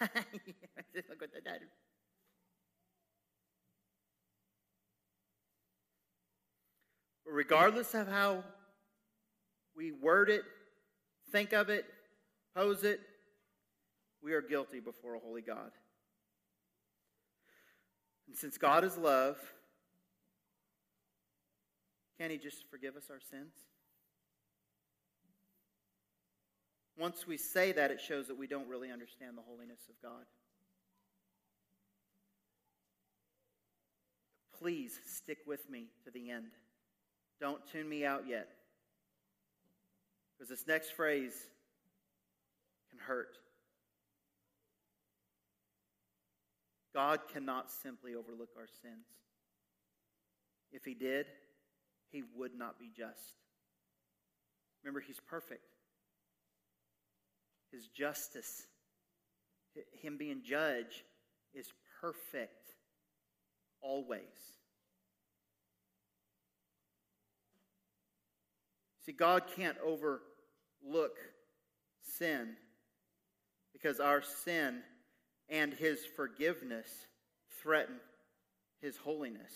Regardless 7.24 7.94
of 7.94 8.06
how 8.08 8.44
we 9.76 9.92
word 9.92 10.28
it, 10.28 10.42
think 11.34 11.52
of 11.52 11.68
it, 11.68 11.84
pose 12.54 12.84
it, 12.84 13.00
we 14.22 14.34
are 14.34 14.40
guilty 14.40 14.78
before 14.78 15.16
a 15.16 15.18
holy 15.18 15.42
God. 15.42 15.72
And 18.28 18.36
since 18.36 18.56
God 18.56 18.84
is 18.84 18.96
love, 18.96 19.36
can't 22.20 22.30
He 22.30 22.38
just 22.38 22.70
forgive 22.70 22.94
us 22.94 23.06
our 23.10 23.18
sins? 23.32 23.52
Once 26.96 27.26
we 27.26 27.36
say 27.36 27.72
that, 27.72 27.90
it 27.90 28.00
shows 28.00 28.28
that 28.28 28.38
we 28.38 28.46
don't 28.46 28.68
really 28.68 28.92
understand 28.92 29.36
the 29.36 29.42
holiness 29.42 29.80
of 29.88 30.00
God. 30.00 30.24
Please 34.56 35.00
stick 35.04 35.38
with 35.48 35.68
me 35.68 35.86
to 36.04 36.12
the 36.12 36.30
end. 36.30 36.52
Don't 37.40 37.60
tune 37.72 37.88
me 37.88 38.04
out 38.04 38.22
yet. 38.28 38.48
Because 40.36 40.48
this 40.48 40.66
next 40.66 40.92
phrase 40.92 41.34
can 42.90 42.98
hurt. 42.98 43.38
God 46.92 47.20
cannot 47.32 47.70
simply 47.70 48.14
overlook 48.14 48.50
our 48.56 48.68
sins. 48.82 49.06
If 50.72 50.84
He 50.84 50.94
did, 50.94 51.26
He 52.10 52.22
would 52.36 52.54
not 52.56 52.78
be 52.78 52.90
just. 52.96 53.34
Remember, 54.82 55.00
He's 55.00 55.20
perfect. 55.20 55.74
His 57.72 57.88
justice, 57.88 58.66
Him 60.00 60.16
being 60.16 60.42
judge, 60.44 61.04
is 61.52 61.72
perfect 62.00 62.74
always. 63.80 64.53
See, 69.04 69.12
God 69.12 69.42
can't 69.54 69.76
overlook 69.84 71.16
sin 72.02 72.56
because 73.72 74.00
our 74.00 74.22
sin 74.22 74.80
and 75.48 75.74
his 75.74 76.00
forgiveness 76.16 76.88
threaten 77.60 77.96
his 78.80 78.96
holiness. 78.96 79.52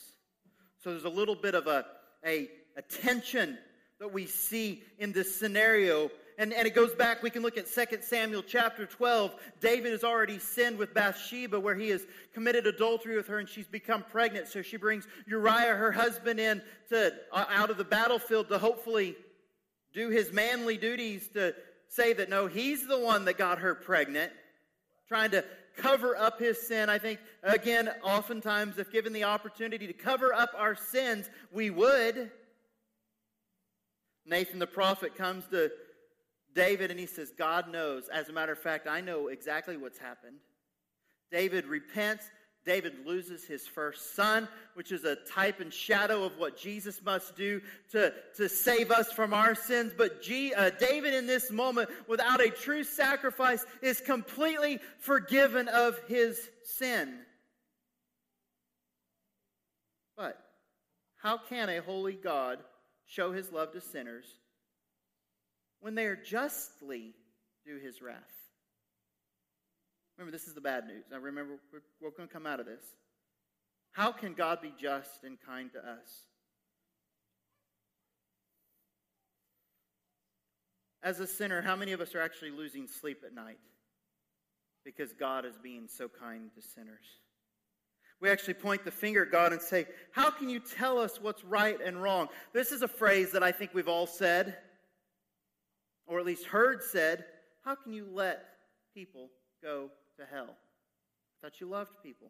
So 0.83 0.91
there's 0.91 1.05
a 1.05 1.09
little 1.09 1.35
bit 1.35 1.55
of 1.55 1.67
a, 1.67 1.87
a, 2.25 2.49
a 2.77 2.83
tension 2.83 3.57
that 4.01 4.13
we 4.13 4.27
see 4.27 4.83
in 4.99 5.13
this 5.13 5.35
scenario. 5.35 6.11
And, 6.39 6.53
and 6.53 6.67
it 6.67 6.75
goes 6.75 6.95
back, 6.95 7.23
we 7.23 7.31
can 7.31 7.43
look 7.43 7.57
at 7.57 7.67
2 7.67 7.99
Samuel 8.03 8.43
chapter 8.47 8.87
12. 8.87 9.35
David 9.61 9.93
has 9.93 10.05
already 10.05 10.39
sinned 10.39 10.79
with 10.79 10.95
Bathsheba, 10.95 11.59
where 11.59 11.75
he 11.75 11.89
has 11.89 12.07
committed 12.33 12.67
adultery 12.67 13.17
with 13.17 13.27
her 13.27 13.39
and 13.39 13.49
she's 13.49 13.67
become 13.67 14.05
pregnant. 14.05 14.47
So 14.47 14.63
she 14.63 14.77
brings 14.77 15.09
Uriah, 15.27 15.75
her 15.75 15.91
husband, 15.91 16.39
in 16.39 16.63
to, 16.91 17.15
uh, 17.33 17.47
out 17.51 17.71
of 17.71 17.77
the 17.77 17.85
battlefield 17.85 18.49
to 18.51 18.59
hopefully 18.59 19.17
do 19.95 20.09
his 20.11 20.33
manly 20.33 20.77
duties 20.77 21.29
to 21.35 21.55
say 21.89 22.13
that 22.13 22.29
no, 22.29 22.47
he's 22.47 22.87
the 22.87 22.99
one 22.99 23.25
that 23.25 23.39
got 23.39 23.59
her 23.59 23.75
pregnant, 23.75 24.33
trying 25.09 25.31
to 25.31 25.45
cover 25.77 26.17
up 26.17 26.39
his 26.39 26.61
sin. 26.61 26.89
I 26.91 26.99
think, 26.99 27.21
again, 27.43 27.89
oftentimes, 28.03 28.79
if 28.79 28.93
given 28.93 29.13
the 29.13 29.25
opportunity 29.25 29.87
to 29.87 29.93
cover 29.93 30.35
up 30.35 30.53
our 30.57 30.75
sins, 30.75 31.31
we 31.53 31.71
would. 31.71 32.31
Nathan 34.27 34.59
the 34.59 34.67
prophet 34.67 35.17
comes 35.17 35.47
to 35.49 35.71
David 36.55 36.91
and 36.91 37.01
he 37.01 37.07
says, 37.07 37.33
God 37.37 37.71
knows. 37.71 38.09
As 38.09 38.29
a 38.29 38.33
matter 38.33 38.53
of 38.53 38.59
fact, 38.59 38.87
I 38.87 39.01
know 39.01 39.29
exactly 39.29 39.77
what's 39.77 39.99
happened. 39.99 40.37
David 41.31 41.67
repents. 41.67 42.31
David 42.69 43.07
loses 43.07 43.47
his 43.47 43.67
first 43.67 44.15
son, 44.15 44.47
which 44.75 44.93
is 44.93 45.05
a 45.05 45.17
type 45.17 45.61
and 45.61 45.73
shadow 45.73 46.25
of 46.25 46.37
what 46.37 46.59
Jesus 46.59 47.01
must 47.03 47.35
do 47.35 47.63
to, 47.93 48.13
to 48.37 48.47
save 48.47 48.91
us 48.91 49.11
from 49.11 49.33
our 49.33 49.55
sins. 49.55 49.95
But 49.97 50.21
G, 50.21 50.53
uh, 50.53 50.69
David, 50.79 51.15
in 51.15 51.27
this 51.27 51.51
moment, 51.51 51.89
without 52.07 52.43
a 52.43 52.51
true 52.51 52.85
sacrifice, 52.85 53.65
is 53.81 54.03
completely 54.03 54.81
forgiven 54.99 55.69
of 55.69 55.99
his 56.09 56.39
sin. 56.63 57.15
But 60.15 60.39
how 61.17 61.39
can 61.39 61.71
a 61.71 61.81
holy 61.81 62.19
God 62.23 62.59
show 63.07 63.33
his 63.33 63.51
love 63.51 63.73
to 63.73 63.81
sinners 63.81 64.27
when 65.81 65.95
they 65.95 66.05
are 66.05 66.17
justly 66.17 67.15
due 67.65 67.79
his 67.79 68.03
wrath? 68.03 68.48
Remember, 70.19 70.37
this 70.37 70.49
is 70.49 70.55
the 70.55 70.61
bad 70.61 70.87
news. 70.87 71.05
Now, 71.11 71.19
remember, 71.19 71.61
we're, 71.73 71.81
we're 72.03 72.11
going 72.11 72.29
to 72.29 72.33
come 72.33 72.45
out 72.45 72.59
of 72.59 72.67
this. 72.67 72.85
How 73.93 74.11
can 74.11 74.35
God 74.35 74.61
be 74.61 74.73
just 74.81 75.23
and 75.23 75.39
kind 75.41 75.73
to 75.73 75.79
us? 75.79 76.25
As 81.05 81.21
a 81.21 81.27
sinner, 81.27 81.63
how 81.63 81.77
many 81.77 81.93
of 81.93 82.01
us 82.01 82.17
are 82.17 82.21
actually 82.21 82.51
losing 82.51 82.89
sleep 82.89 83.23
at 83.25 83.33
night 83.33 83.59
because 84.85 85.13
God 85.13 85.45
is 85.45 85.57
being 85.63 85.87
so 85.87 86.09
kind 86.09 86.51
to 86.57 86.63
sinners? 86.63 87.07
We 88.21 88.29
actually 88.29 88.55
point 88.55 88.85
the 88.85 88.91
finger 88.91 89.23
at 89.23 89.31
God 89.31 89.53
and 89.53 89.63
say, 89.63 89.87
How 90.11 90.31
can 90.31 90.49
you 90.49 90.59
tell 90.59 90.99
us 90.99 91.21
what's 91.21 91.45
right 91.45 91.79
and 91.81 92.03
wrong? 92.03 92.27
This 92.53 92.73
is 92.73 92.83
a 92.83 92.89
phrase 92.89 93.31
that 93.31 93.45
I 93.45 93.53
think 93.53 93.73
we've 93.73 93.89
all 93.89 94.09
said, 94.09 94.57
or 96.09 96.19
at 96.19 96.27
least 96.27 96.47
heard 96.47 96.83
said. 96.83 97.25
How 97.65 97.77
can 97.77 97.93
you 97.93 98.09
let 98.13 98.45
people 98.93 99.29
go 99.63 99.91
to 100.19 100.27
hell. 100.31 100.51
I 100.51 101.47
thought 101.47 101.61
you 101.61 101.69
loved 101.69 101.93
people. 102.03 102.29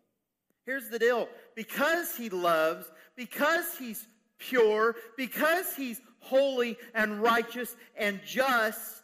Here's 0.64 0.88
the 0.90 0.98
deal 0.98 1.28
because 1.54 2.14
he 2.14 2.28
loves, 2.28 2.86
because 3.16 3.76
he's 3.78 4.06
pure, 4.38 4.94
because 5.16 5.74
he's 5.74 6.00
holy 6.20 6.76
and 6.94 7.22
righteous 7.22 7.74
and 7.96 8.20
just, 8.24 9.02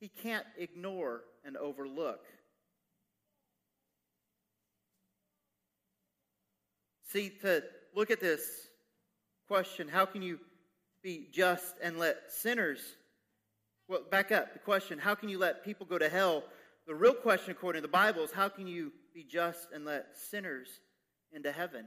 he 0.00 0.08
can't 0.08 0.46
ignore 0.56 1.22
and 1.44 1.56
overlook. 1.56 2.20
See, 7.10 7.30
to 7.40 7.64
look 7.94 8.10
at 8.10 8.20
this 8.20 8.42
question, 9.48 9.88
how 9.88 10.04
can 10.04 10.22
you 10.22 10.38
be 11.02 11.26
just 11.32 11.74
and 11.82 11.98
let 11.98 12.30
sinners? 12.30 12.80
Well, 13.88 14.02
back 14.10 14.30
up. 14.30 14.52
The 14.52 14.58
question, 14.58 14.98
how 14.98 15.14
can 15.14 15.30
you 15.30 15.38
let 15.38 15.64
people 15.64 15.86
go 15.86 15.98
to 15.98 16.08
hell 16.08 16.44
the 16.88 16.94
real 16.94 17.14
question, 17.14 17.52
according 17.52 17.82
to 17.82 17.86
the 17.86 17.92
Bible, 17.92 18.24
is 18.24 18.32
how 18.32 18.48
can 18.48 18.66
you 18.66 18.92
be 19.14 19.22
just 19.22 19.68
and 19.74 19.84
let 19.84 20.06
sinners 20.16 20.68
into 21.32 21.52
heaven? 21.52 21.84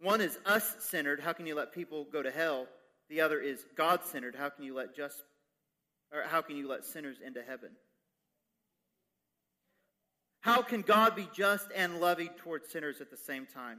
One 0.00 0.20
is 0.20 0.36
us 0.44 0.74
centered. 0.80 1.20
How 1.20 1.32
can 1.32 1.46
you 1.46 1.54
let 1.54 1.72
people 1.72 2.04
go 2.12 2.20
to 2.20 2.32
hell? 2.32 2.66
The 3.08 3.20
other 3.20 3.40
is 3.40 3.64
God 3.76 4.04
centered. 4.04 4.34
How 4.34 4.48
can 4.48 4.64
you 4.64 4.74
let 4.74 4.96
just 4.96 5.22
or 6.12 6.22
how 6.22 6.42
can 6.42 6.56
you 6.56 6.68
let 6.68 6.84
sinners 6.84 7.18
into 7.24 7.42
heaven? 7.42 7.70
How 10.40 10.60
can 10.60 10.82
God 10.82 11.14
be 11.14 11.28
just 11.32 11.68
and 11.74 12.00
loving 12.00 12.30
towards 12.38 12.70
sinners 12.70 13.00
at 13.00 13.10
the 13.10 13.16
same 13.16 13.46
time? 13.46 13.78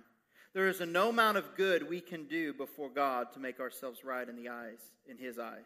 There 0.53 0.69
is 0.69 0.79
a 0.79 0.85
no 0.85 1.09
amount 1.09 1.37
of 1.37 1.55
good 1.55 1.89
we 1.89 1.99
can 1.99 2.25
do 2.25 2.53
before 2.53 2.89
God 2.89 3.33
to 3.33 3.39
make 3.39 3.59
ourselves 3.59 4.05
right 4.05 4.27
in 4.27 4.35
the 4.35 4.47
eyes, 4.49 4.79
in 5.05 5.17
his 5.17 5.37
eyes, 5.37 5.65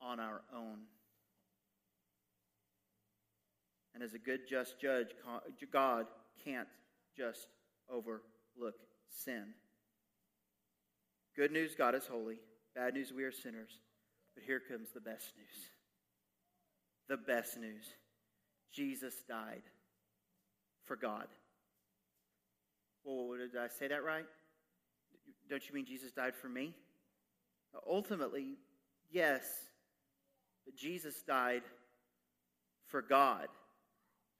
on 0.00 0.20
our 0.20 0.42
own. 0.54 0.78
And 3.94 4.02
as 4.02 4.14
a 4.14 4.18
good, 4.18 4.40
just 4.48 4.80
judge, 4.80 5.08
God 5.72 6.06
can't 6.44 6.68
just 7.16 7.48
overlook 7.92 8.74
sin. 9.08 9.46
Good 11.36 11.52
news 11.52 11.74
God 11.76 11.94
is 11.94 12.06
holy. 12.06 12.38
Bad 12.74 12.94
news 12.94 13.12
we 13.12 13.24
are 13.24 13.32
sinners. 13.32 13.78
But 14.34 14.44
here 14.44 14.60
comes 14.60 14.90
the 14.94 15.00
best 15.00 15.32
news. 15.36 15.70
The 17.08 17.16
best 17.16 17.58
news 17.58 17.84
Jesus 18.72 19.14
died 19.28 19.62
for 20.84 20.96
God. 20.96 21.26
Well, 23.04 23.36
did 23.38 23.56
I 23.56 23.68
say 23.68 23.88
that 23.88 24.04
right? 24.04 24.26
Don't 25.48 25.66
you 25.68 25.74
mean 25.74 25.86
Jesus 25.86 26.12
died 26.12 26.36
for 26.36 26.48
me? 26.48 26.74
Ultimately, 27.88 28.56
yes. 29.10 29.42
But 30.64 30.76
Jesus 30.76 31.22
died 31.26 31.62
for 32.86 33.02
God. 33.02 33.48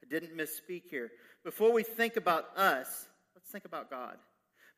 I 0.03 0.09
didn't 0.09 0.37
misspeak 0.37 0.85
here. 0.91 1.11
Before 1.45 1.73
we 1.73 1.83
think 1.83 2.17
about 2.17 2.57
us, 2.57 3.07
let's 3.35 3.51
think 3.51 3.65
about 3.65 3.91
God. 3.91 4.17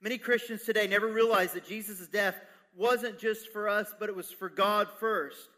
Many 0.00 0.18
Christians 0.18 0.62
today 0.62 0.87
never 0.87 1.08
realize 1.08 1.52
that 1.52 1.66
Jesus' 1.66 2.08
death 2.08 2.37
wasn't 2.76 3.18
just 3.18 3.48
for 3.52 3.68
us, 3.68 3.94
but 3.98 4.08
it 4.08 4.16
was 4.16 4.30
for 4.30 4.48
God 4.48 4.88
first. 4.98 5.48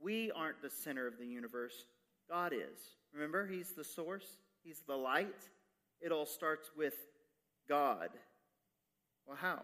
We 0.00 0.30
aren't 0.32 0.62
the 0.62 0.70
center 0.70 1.06
of 1.06 1.18
the 1.18 1.26
universe, 1.26 1.86
God 2.28 2.52
is. 2.52 2.78
Remember, 3.12 3.46
He's 3.46 3.72
the 3.72 3.84
source, 3.84 4.26
He's 4.62 4.82
the 4.86 4.96
light. 4.96 5.48
It 6.00 6.12
all 6.12 6.26
starts 6.26 6.70
with 6.76 6.94
God. 7.68 8.10
Well, 9.26 9.38
how? 9.40 9.62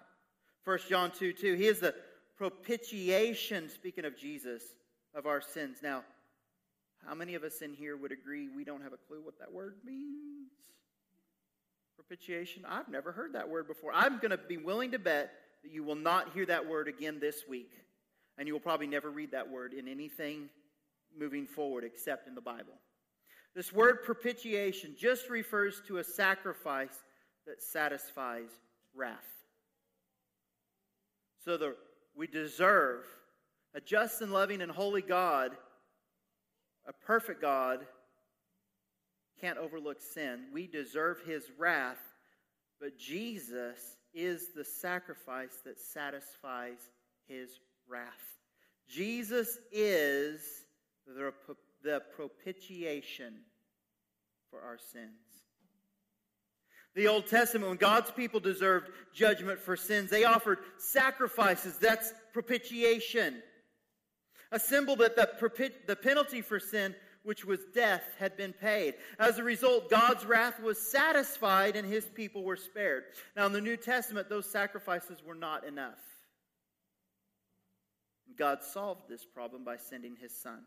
1 0.65 0.79
John 0.89 1.11
2 1.11 1.33
2. 1.33 1.55
He 1.55 1.67
is 1.67 1.81
the 1.81 1.95
propitiation, 2.37 3.69
speaking 3.69 4.05
of 4.05 4.17
Jesus, 4.17 4.63
of 5.15 5.27
our 5.27 5.41
sins. 5.41 5.79
Now, 5.83 6.05
how 7.07 7.15
many 7.15 7.35
of 7.35 7.45
us 7.45 7.63
in 7.63 7.73
here 7.73 7.97
would 7.97 8.13
agree 8.13 8.49
we 8.49 8.65
don't 8.65 8.83
have 8.83 8.93
a 8.93 8.99
clue 9.09 9.21
what 9.23 9.39
that 9.39 9.53
word 9.53 9.77
means? 9.85 10.51
Propitiation? 11.97 12.65
I've 12.69 12.89
never 12.89 13.13
heard 13.13 13.35
that 13.35 13.49
word 13.49 13.67
before. 13.67 13.93
I'm 13.95 14.19
going 14.19 14.31
to 14.31 14.39
be 14.39 14.57
willing 14.57 14.91
to 14.93 14.99
bet 14.99 15.33
that 15.63 15.73
you 15.73 15.83
will 15.83 15.95
not 15.95 16.33
hear 16.33 16.47
that 16.47 16.67
word 16.67 16.89
again 16.89 17.19
this 17.21 17.43
week. 17.49 17.71
And 18.39 18.47
you 18.47 18.55
will 18.55 18.61
probably 18.61 18.87
never 18.87 19.11
read 19.11 19.33
that 19.33 19.51
word 19.51 19.75
in 19.75 19.87
anything 19.87 20.49
moving 21.19 21.47
forward 21.47 21.85
except 21.85 22.27
in 22.27 22.35
the 22.35 22.41
Bible. 22.41 22.75
This 23.55 23.73
word 23.73 24.03
propitiation 24.05 24.95
just 24.99 25.29
refers 25.29 25.83
to 25.89 25.99
a 25.99 26.05
sacrifice 26.05 27.03
that 27.47 27.63
satisfies 27.63 28.49
wrath. 28.95 29.19
So 31.45 31.57
the, 31.57 31.75
we 32.17 32.27
deserve 32.27 33.05
a 33.75 33.81
just 33.81 34.21
and 34.21 34.33
loving 34.33 34.63
and 34.63 34.71
holy 34.71 35.03
God, 35.03 35.53
a 36.87 36.93
perfect 36.93 37.41
God, 37.41 37.87
can't 39.41 39.59
overlook 39.59 40.01
sin. 40.01 40.47
We 40.53 40.67
deserve 40.67 41.19
his 41.27 41.45
wrath, 41.59 42.01
but 42.81 42.99
Jesus 42.99 43.97
is 44.13 44.49
the 44.55 44.65
sacrifice 44.65 45.61
that 45.65 45.81
satisfies 45.81 46.79
his 47.27 47.51
wrath. 47.89 48.39
Jesus 48.89 49.59
is 49.73 50.41
the, 51.07 51.33
the 51.83 52.03
propitiation 52.17 53.35
for 54.51 54.61
our 54.61 54.79
sins. 54.79 55.11
The 56.97 57.07
Old 57.07 57.29
Testament, 57.29 57.69
when 57.69 57.77
God's 57.77 58.11
people 58.11 58.41
deserved 58.41 58.91
judgment 59.15 59.61
for 59.61 59.77
sins, 59.77 60.11
they 60.11 60.25
offered 60.25 60.59
sacrifices. 60.77 61.77
That's 61.79 62.13
propitiation. 62.33 63.43
A 64.53 64.59
symbol 64.59 64.97
that 64.97 65.17
the, 65.17 65.73
the 65.87 65.97
penalty 65.97 66.43
for 66.43 66.59
sin, 66.59 66.95
which 67.23 67.45
was 67.45 67.61
death, 67.75 68.03
had 68.19 68.37
been 68.37 68.53
paid. 68.53 68.95
As 69.19 69.39
a 69.39 69.45
result, 69.45 69.91
God's 69.91 70.25
wrath 70.25 70.61
was 70.61 70.81
satisfied 70.81 71.77
and 71.77 71.87
his 71.87 72.07
people 72.07 72.43
were 72.43 72.57
spared. 72.57 73.05
Now, 73.37 73.47
in 73.47 73.53
the 73.53 73.61
New 73.61 73.77
Testament, 73.77 74.29
those 74.29 74.47
sacrifices 74.47 75.23
were 75.25 75.35
not 75.35 75.65
enough. 75.65 75.99
God 78.37 78.63
solved 78.63 79.03
this 79.09 79.25
problem 79.25 79.65
by 79.65 79.77
sending 79.77 80.17
his 80.17 80.35
son. 80.35 80.61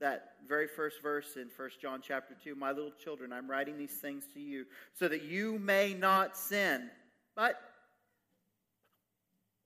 That 0.00 0.34
very 0.46 0.66
first 0.66 1.00
verse 1.00 1.36
in 1.36 1.48
1 1.56 1.70
John 1.80 2.00
chapter 2.02 2.34
2 2.42 2.54
My 2.56 2.72
little 2.72 2.90
children, 2.90 3.32
I'm 3.32 3.48
writing 3.48 3.78
these 3.78 3.92
things 3.92 4.24
to 4.34 4.40
you 4.40 4.66
so 4.92 5.08
that 5.08 5.22
you 5.22 5.58
may 5.58 5.94
not 5.94 6.36
sin. 6.36 6.90
But, 7.36 7.60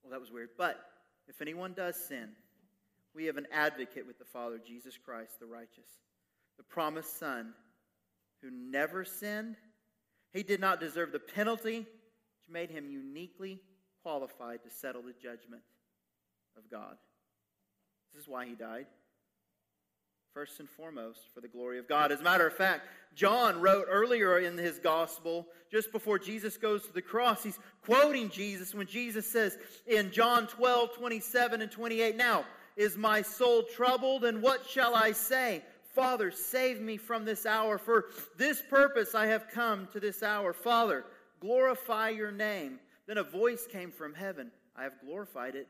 well, 0.03 0.13
that 0.13 0.21
was 0.21 0.31
weird. 0.31 0.51
But 0.57 0.79
if 1.29 1.41
anyone 1.41 1.75
does 1.75 1.97
sin, 1.97 2.31
we 3.15 3.27
have 3.27 3.37
an 3.37 3.47
advocate 3.53 4.07
with 4.07 4.19
the 4.19 4.25
Father, 4.25 4.59
Jesus 4.65 4.97
Christ, 4.97 5.41
the 5.41 5.47
righteous, 5.47 5.89
the 6.57 6.63
promised 6.63 7.19
Son, 7.19 7.53
who 8.43 8.51
never 8.51 9.05
sinned. 9.05 9.57
He 10.33 10.43
did 10.43 10.61
not 10.61 10.81
deserve 10.81 11.13
the 11.13 11.19
penalty, 11.19 11.79
which 11.79 12.49
made 12.49 12.71
him 12.71 12.91
uniquely 12.91 13.61
qualified 14.03 14.63
to 14.63 14.71
settle 14.71 15.03
the 15.03 15.13
judgment 15.13 15.63
of 16.57 16.71
God. 16.71 16.97
This 18.13 18.23
is 18.23 18.29
why 18.29 18.47
he 18.47 18.55
died. 18.55 18.87
First 20.35 20.61
and 20.61 20.69
foremost, 20.69 21.21
for 21.35 21.41
the 21.41 21.49
glory 21.49 21.79
of 21.79 21.89
God. 21.89 22.13
As 22.13 22.21
a 22.21 22.25
matter 22.25 22.47
of 22.47 22.53
fact, 22.53 22.87
John 23.15 23.61
wrote 23.61 23.87
earlier 23.89 24.39
in 24.39 24.57
his 24.57 24.79
gospel, 24.79 25.47
just 25.71 25.91
before 25.91 26.19
Jesus 26.19 26.57
goes 26.57 26.87
to 26.87 26.93
the 26.93 27.03
cross, 27.03 27.43
he's 27.43 27.59
quoting 27.85 28.31
Jesus 28.31 28.75
when 28.75 28.87
Jesus 28.87 29.27
says 29.27 29.59
in 29.87 30.11
John 30.13 30.47
12, 30.47 30.95
27 30.95 31.63
and 31.63 31.71
28, 31.71 32.17
Now 32.17 32.45
is 32.77 32.97
my 32.97 33.23
soul 33.23 33.65
troubled, 33.65 34.25
and 34.25 34.41
what 34.41 34.65
shall 34.69 34.95
I 34.95 35.13
say? 35.13 35.65
Father, 35.95 36.31
save 36.31 36.81
me 36.81 36.97
from 36.97 37.25
this 37.25 37.45
hour. 37.45 37.77
For 37.77 38.07
this 38.37 38.63
purpose 38.63 39.17
I 39.17 39.27
have 39.27 39.49
come 39.49 39.89
to 39.93 39.99
this 39.99 40.23
hour. 40.23 40.53
Father, 40.53 41.05
glorify 41.41 42.11
your 42.11 42.31
name. 42.31 42.79
Then 43.09 43.19
a 43.19 43.25
voice 43.25 43.67
came 43.67 43.91
from 43.91 44.15
heaven 44.15 44.53
I 44.79 44.85
have 44.85 45.01
glorified 45.05 45.57
it 45.57 45.67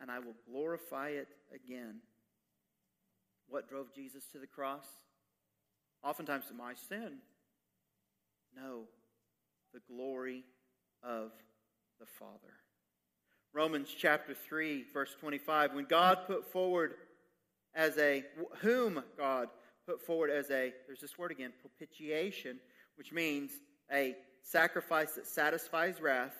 and 0.00 0.10
I 0.10 0.20
will 0.20 0.34
glorify 0.50 1.10
it 1.10 1.28
again. 1.54 1.96
What 3.48 3.68
drove 3.68 3.94
Jesus 3.94 4.24
to 4.32 4.38
the 4.38 4.46
cross? 4.46 4.84
Oftentimes, 6.04 6.44
my 6.56 6.74
sin. 6.88 7.18
No, 8.54 8.82
the 9.72 9.80
glory 9.92 10.44
of 11.02 11.32
the 12.00 12.06
Father. 12.06 12.54
Romans 13.52 13.94
chapter 13.96 14.34
3, 14.34 14.84
verse 14.92 15.14
25. 15.20 15.74
When 15.74 15.84
God 15.84 16.18
put 16.26 16.50
forward 16.52 16.94
as 17.74 17.96
a, 17.98 18.24
whom 18.60 19.02
God 19.16 19.48
put 19.86 20.00
forward 20.00 20.30
as 20.30 20.50
a, 20.50 20.72
there's 20.86 21.00
this 21.00 21.18
word 21.18 21.30
again, 21.30 21.52
propitiation, 21.60 22.58
which 22.96 23.12
means 23.12 23.50
a 23.92 24.14
sacrifice 24.42 25.12
that 25.12 25.26
satisfies 25.26 26.00
wrath 26.00 26.34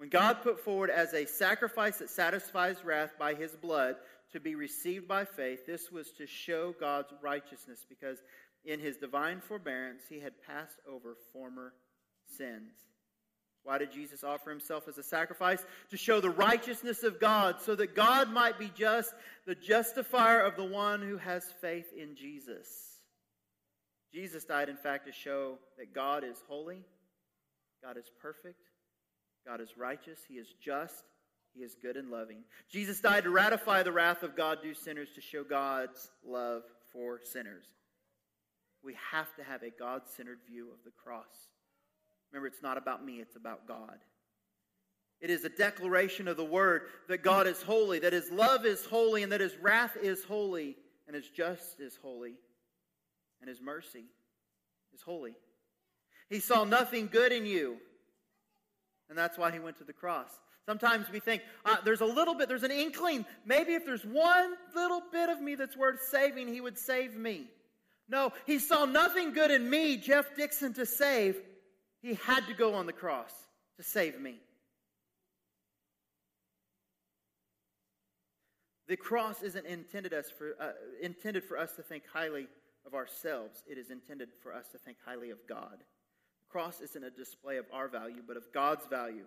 when 0.00 0.08
God 0.08 0.38
put 0.42 0.58
forward 0.58 0.88
as 0.88 1.12
a 1.12 1.26
sacrifice 1.26 1.98
that 1.98 2.08
satisfies 2.08 2.82
wrath 2.82 3.10
by 3.18 3.34
his 3.34 3.50
blood 3.52 3.96
to 4.32 4.40
be 4.40 4.54
received 4.54 5.08
by 5.08 5.24
faith, 5.24 5.66
this 5.66 5.90
was 5.90 6.10
to 6.12 6.26
show 6.26 6.74
God's 6.78 7.12
righteousness 7.20 7.84
because 7.88 8.18
in 8.64 8.80
his 8.80 8.96
divine 8.96 9.40
forbearance 9.40 10.02
he 10.08 10.20
had 10.20 10.40
passed 10.46 10.78
over 10.88 11.16
former 11.32 11.72
sins. 12.36 12.72
Why 13.62 13.78
did 13.78 13.92
Jesus 13.92 14.24
offer 14.24 14.50
himself 14.50 14.88
as 14.88 14.96
a 14.96 15.02
sacrifice? 15.02 15.64
To 15.90 15.96
show 15.96 16.20
the 16.20 16.30
righteousness 16.30 17.02
of 17.02 17.20
God, 17.20 17.60
so 17.60 17.74
that 17.74 17.94
God 17.94 18.32
might 18.32 18.58
be 18.58 18.70
just, 18.74 19.12
the 19.46 19.54
justifier 19.54 20.40
of 20.40 20.56
the 20.56 20.64
one 20.64 21.02
who 21.02 21.18
has 21.18 21.44
faith 21.60 21.92
in 21.96 22.16
Jesus. 22.16 22.68
Jesus 24.12 24.44
died, 24.44 24.68
in 24.68 24.76
fact, 24.76 25.06
to 25.06 25.12
show 25.12 25.58
that 25.78 25.94
God 25.94 26.24
is 26.24 26.42
holy, 26.48 26.82
God 27.84 27.96
is 27.96 28.10
perfect, 28.20 28.64
God 29.46 29.60
is 29.60 29.76
righteous, 29.76 30.18
He 30.26 30.34
is 30.34 30.48
just, 30.62 31.04
He 31.54 31.62
is 31.62 31.74
good 31.80 31.96
and 31.96 32.10
loving. 32.10 32.44
Jesus 32.70 33.00
died 33.00 33.24
to 33.24 33.30
ratify 33.30 33.82
the 33.82 33.92
wrath 33.92 34.22
of 34.22 34.36
God 34.36 34.62
due 34.62 34.74
sinners 34.74 35.08
to 35.14 35.20
show 35.20 35.42
God's 35.42 36.10
love 36.24 36.62
for 36.92 37.20
sinners. 37.22 37.66
We 38.82 38.96
have 39.10 39.34
to 39.36 39.42
have 39.42 39.62
a 39.62 39.70
God 39.70 40.02
centered 40.06 40.38
view 40.48 40.68
of 40.70 40.78
the 40.84 40.92
cross. 41.02 41.48
Remember, 42.32 42.46
it's 42.46 42.62
not 42.62 42.78
about 42.78 43.04
me, 43.04 43.14
it's 43.14 43.36
about 43.36 43.66
God. 43.66 43.98
It 45.20 45.28
is 45.28 45.44
a 45.44 45.50
declaration 45.50 46.28
of 46.28 46.36
the 46.36 46.44
word 46.44 46.82
that 47.08 47.22
God 47.22 47.46
is 47.46 47.60
holy, 47.60 47.98
that 47.98 48.12
his 48.12 48.30
love 48.30 48.64
is 48.64 48.86
holy, 48.86 49.22
and 49.22 49.32
that 49.32 49.40
his 49.40 49.56
wrath 49.60 49.96
is 50.00 50.24
holy, 50.24 50.76
and 51.06 51.14
his 51.14 51.28
justice 51.28 51.78
is 51.78 51.98
holy, 52.00 52.34
and 53.40 53.48
his 53.48 53.60
mercy 53.60 54.04
is 54.94 55.02
holy. 55.02 55.34
He 56.30 56.40
saw 56.40 56.64
nothing 56.64 57.08
good 57.08 57.32
in 57.32 57.44
you. 57.44 57.76
And 59.10 59.18
that's 59.18 59.36
why 59.36 59.50
he 59.50 59.58
went 59.58 59.76
to 59.78 59.84
the 59.84 59.92
cross. 59.92 60.30
Sometimes 60.66 61.10
we 61.10 61.20
think 61.20 61.42
uh, 61.64 61.76
there's 61.84 62.00
a 62.00 62.06
little 62.06 62.34
bit, 62.34 62.48
there's 62.48 62.62
an 62.62 62.70
inkling. 62.70 63.24
Maybe 63.44 63.74
if 63.74 63.84
there's 63.84 64.04
one 64.04 64.54
little 64.74 65.02
bit 65.12 65.28
of 65.28 65.40
me 65.40 65.54
that's 65.54 65.76
worth 65.76 66.02
saving, 66.02 66.48
he 66.48 66.60
would 66.60 66.78
save 66.78 67.16
me. 67.16 67.46
No, 68.08 68.32
he 68.46 68.58
saw 68.58 68.84
nothing 68.84 69.32
good 69.32 69.50
in 69.50 69.68
me, 69.70 69.96
Jeff 69.96 70.34
Dixon, 70.36 70.74
to 70.74 70.84
save. 70.84 71.36
He 72.02 72.14
had 72.14 72.46
to 72.46 72.54
go 72.54 72.74
on 72.74 72.86
the 72.86 72.92
cross 72.92 73.32
to 73.76 73.82
save 73.82 74.20
me. 74.20 74.36
The 78.88 78.96
cross 78.96 79.42
isn't 79.42 79.66
intended, 79.66 80.12
us 80.12 80.26
for, 80.36 80.56
uh, 80.60 80.72
intended 81.00 81.44
for 81.44 81.56
us 81.56 81.76
to 81.76 81.82
think 81.82 82.02
highly 82.12 82.48
of 82.84 82.94
ourselves, 82.94 83.62
it 83.68 83.78
is 83.78 83.90
intended 83.90 84.30
for 84.42 84.52
us 84.52 84.66
to 84.72 84.78
think 84.78 84.96
highly 85.04 85.30
of 85.30 85.38
God 85.48 85.78
The 85.78 86.50
cross 86.50 86.80
isn't 86.80 87.04
a 87.04 87.10
display 87.10 87.58
of 87.58 87.66
our 87.72 87.86
value, 87.86 88.22
but 88.26 88.36
of 88.36 88.52
God's 88.52 88.86
value. 88.86 89.26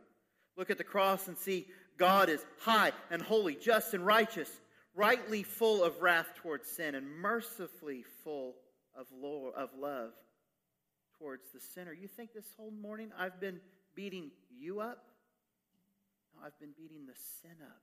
Look 0.56 0.70
at 0.70 0.78
the 0.78 0.84
cross 0.84 1.28
and 1.28 1.38
see 1.38 1.68
God 1.98 2.30
is 2.30 2.44
high 2.60 2.92
and 3.10 3.22
holy, 3.22 3.56
just 3.56 3.94
and 3.94 4.06
righteous, 4.06 4.50
rightly 4.96 5.44
full 5.44 5.84
of 5.84 6.02
wrath 6.02 6.34
towards 6.36 6.70
sin, 6.70 6.96
and 6.96 7.08
mercifully 7.08 8.04
full 8.24 8.56
of, 8.96 9.08
love 9.80 10.12
towards 11.18 11.44
the 11.54 11.60
sinner. 11.60 11.94
You 11.94 12.08
think 12.08 12.34
this 12.34 12.46
whole 12.58 12.72
morning 12.72 13.12
I've 13.18 13.40
been 13.40 13.60
beating 13.96 14.32
you 14.56 14.80
up? 14.80 15.04
No, 16.36 16.46
I've 16.46 16.60
been 16.60 16.74
beating 16.78 17.06
the 17.06 17.16
sin 17.42 17.58
up. 17.64 17.82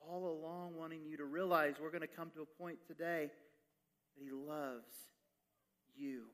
All 0.00 0.26
along, 0.26 0.76
wanting 0.76 1.04
you 1.06 1.16
to 1.18 1.24
realize 1.24 1.74
we're 1.80 1.90
going 1.90 2.02
to 2.02 2.06
come 2.06 2.30
to 2.34 2.42
a 2.42 2.62
point 2.62 2.78
today 2.86 3.30
that 4.16 4.22
He 4.22 4.30
loves 4.30 4.92
you. 5.96 6.24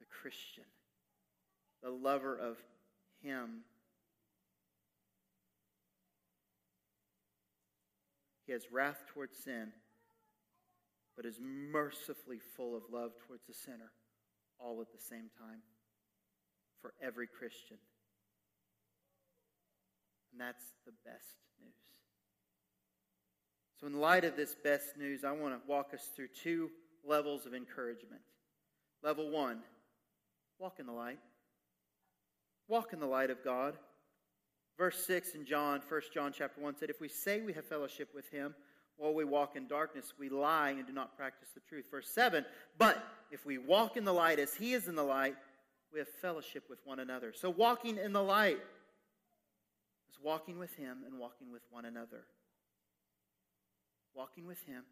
The 0.00 0.06
Christian, 0.06 0.64
the 1.82 1.90
lover 1.90 2.36
of 2.36 2.56
Him. 3.22 3.60
He 8.46 8.52
has 8.52 8.62
wrath 8.72 9.02
towards 9.12 9.36
sin, 9.36 9.72
but 11.16 11.26
is 11.26 11.38
mercifully 11.42 12.38
full 12.56 12.76
of 12.76 12.82
love 12.90 13.12
towards 13.26 13.44
the 13.46 13.52
sinner, 13.52 13.92
all 14.58 14.80
at 14.80 14.90
the 14.92 15.02
same 15.02 15.28
time, 15.38 15.60
for 16.80 16.94
every 17.02 17.26
Christian. 17.26 17.76
And 20.32 20.40
that's 20.40 20.64
the 20.86 20.92
best 21.04 21.36
news. 21.60 21.74
So, 23.80 23.86
in 23.86 24.00
light 24.00 24.24
of 24.24 24.36
this 24.36 24.54
best 24.54 24.96
news, 24.96 25.24
I 25.24 25.32
want 25.32 25.54
to 25.54 25.60
walk 25.68 25.92
us 25.92 26.08
through 26.16 26.28
two 26.42 26.70
levels 27.06 27.44
of 27.44 27.54
encouragement. 27.54 28.22
Level 29.02 29.30
one, 29.30 29.60
Walk 30.58 30.80
in 30.80 30.86
the 30.86 30.92
light. 30.92 31.18
Walk 32.68 32.92
in 32.92 33.00
the 33.00 33.06
light 33.06 33.30
of 33.30 33.42
God. 33.42 33.74
Verse 34.76 35.04
6 35.06 35.34
in 35.34 35.44
John, 35.44 35.80
1 35.88 36.00
John 36.14 36.32
chapter 36.36 36.60
1 36.60 36.76
said, 36.76 36.90
If 36.90 37.00
we 37.00 37.08
say 37.08 37.40
we 37.40 37.52
have 37.54 37.64
fellowship 37.64 38.10
with 38.14 38.30
him 38.30 38.54
while 38.96 39.12
we 39.12 39.24
walk 39.24 39.56
in 39.56 39.66
darkness, 39.66 40.12
we 40.18 40.28
lie 40.28 40.70
and 40.70 40.86
do 40.86 40.92
not 40.92 41.16
practice 41.16 41.48
the 41.54 41.60
truth. 41.68 41.86
Verse 41.90 42.08
7, 42.08 42.44
But 42.78 43.04
if 43.32 43.44
we 43.44 43.58
walk 43.58 43.96
in 43.96 44.04
the 44.04 44.12
light 44.12 44.38
as 44.38 44.54
he 44.54 44.74
is 44.74 44.86
in 44.86 44.94
the 44.94 45.02
light, 45.02 45.34
we 45.92 45.98
have 45.98 46.08
fellowship 46.08 46.64
with 46.68 46.78
one 46.84 47.00
another. 47.00 47.32
So 47.34 47.50
walking 47.50 47.98
in 47.98 48.12
the 48.12 48.22
light 48.22 48.58
is 50.10 50.18
walking 50.22 50.58
with 50.58 50.74
Him 50.76 50.98
and 51.06 51.18
walking 51.18 51.50
with 51.50 51.62
one 51.70 51.84
another. 51.84 52.24
Walking 54.14 54.46
with 54.46 54.62
Him 54.64 54.82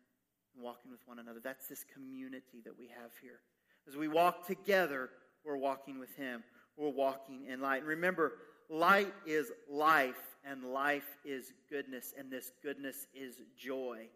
and 0.54 0.64
walking 0.64 0.90
with 0.90 1.00
one 1.06 1.18
another. 1.18 1.40
That's 1.42 1.68
this 1.68 1.84
community 1.92 2.62
that 2.64 2.78
we 2.78 2.88
have 2.88 3.10
here. 3.20 3.40
As 3.88 3.96
we 3.96 4.08
walk 4.08 4.46
together, 4.46 5.10
we're 5.44 5.56
walking 5.56 5.98
with 5.98 6.14
Him. 6.16 6.42
We're 6.76 6.90
walking 6.90 7.46
in 7.50 7.60
light. 7.60 7.78
And 7.78 7.86
remember, 7.86 8.32
light 8.68 9.12
is 9.26 9.50
life, 9.70 10.14
and 10.44 10.64
life 10.64 11.16
is 11.24 11.52
goodness, 11.70 12.14
and 12.18 12.30
this 12.30 12.52
goodness 12.62 13.06
is 13.14 13.36
joy. 13.58 14.06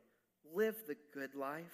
Live 0.55 0.77
the 0.87 0.96
good 1.14 1.35
life. 1.35 1.64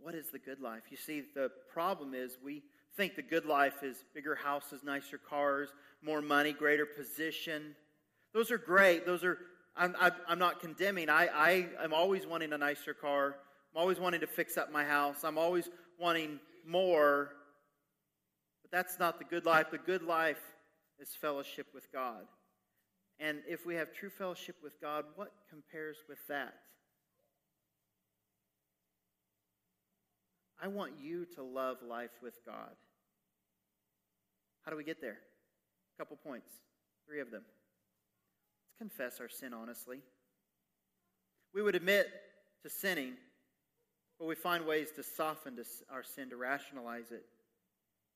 What 0.00 0.14
is 0.14 0.30
the 0.30 0.38
good 0.38 0.60
life? 0.60 0.82
You 0.90 0.96
see, 0.96 1.22
the 1.34 1.50
problem 1.72 2.14
is 2.14 2.38
we 2.44 2.62
think 2.96 3.16
the 3.16 3.22
good 3.22 3.44
life 3.44 3.82
is 3.82 4.04
bigger 4.14 4.34
houses, 4.34 4.82
nicer 4.84 5.18
cars, 5.18 5.70
more 6.02 6.22
money, 6.22 6.52
greater 6.52 6.86
position. 6.86 7.74
Those 8.32 8.50
are 8.50 8.58
great. 8.58 9.04
Those 9.04 9.24
are, 9.24 9.38
I'm, 9.76 9.96
I'm 10.28 10.38
not 10.38 10.60
condemning. 10.60 11.10
I, 11.10 11.26
I 11.26 11.66
am 11.82 11.92
always 11.92 12.26
wanting 12.26 12.52
a 12.52 12.58
nicer 12.58 12.94
car. 12.94 13.36
I'm 13.74 13.80
always 13.80 13.98
wanting 13.98 14.20
to 14.20 14.26
fix 14.26 14.56
up 14.56 14.72
my 14.72 14.84
house. 14.84 15.24
I'm 15.24 15.38
always 15.38 15.68
wanting 15.98 16.38
more. 16.66 17.30
But 18.62 18.70
that's 18.70 18.98
not 18.98 19.18
the 19.18 19.24
good 19.24 19.46
life. 19.46 19.70
The 19.70 19.78
good 19.78 20.02
life 20.02 20.42
is 20.98 21.10
fellowship 21.20 21.68
with 21.74 21.92
God. 21.92 22.26
And 23.18 23.38
if 23.48 23.64
we 23.64 23.74
have 23.76 23.92
true 23.92 24.10
fellowship 24.10 24.56
with 24.62 24.80
God, 24.80 25.04
what 25.14 25.32
compares 25.48 25.98
with 26.08 26.18
that? 26.28 26.54
I 30.62 30.68
want 30.68 30.92
you 31.00 31.26
to 31.36 31.42
love 31.42 31.78
life 31.86 32.10
with 32.22 32.34
God. 32.44 32.72
How 34.64 34.70
do 34.70 34.76
we 34.76 34.84
get 34.84 35.00
there? 35.00 35.18
A 35.94 35.98
couple 35.98 36.16
points, 36.16 36.50
three 37.06 37.20
of 37.20 37.30
them. 37.30 37.42
Let's 38.64 38.78
confess 38.78 39.20
our 39.20 39.28
sin 39.28 39.54
honestly. 39.54 40.00
We 41.54 41.62
would 41.62 41.74
admit 41.74 42.08
to 42.62 42.70
sinning, 42.70 43.14
but 44.18 44.26
we 44.26 44.34
find 44.34 44.66
ways 44.66 44.90
to 44.96 45.02
soften 45.02 45.58
our 45.90 46.02
sin, 46.02 46.30
to 46.30 46.36
rationalize 46.36 47.10
it. 47.10 47.24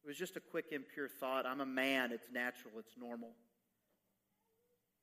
It 0.03 0.07
was 0.07 0.17
just 0.17 0.37
a 0.37 0.41
quick, 0.41 0.67
impure 0.73 1.09
thought. 1.09 1.45
I'm 1.45 1.61
a 1.61 1.67
man. 1.67 2.11
It's 2.13 2.31
natural. 2.33 2.75
It's 2.79 2.97
normal. 2.99 3.31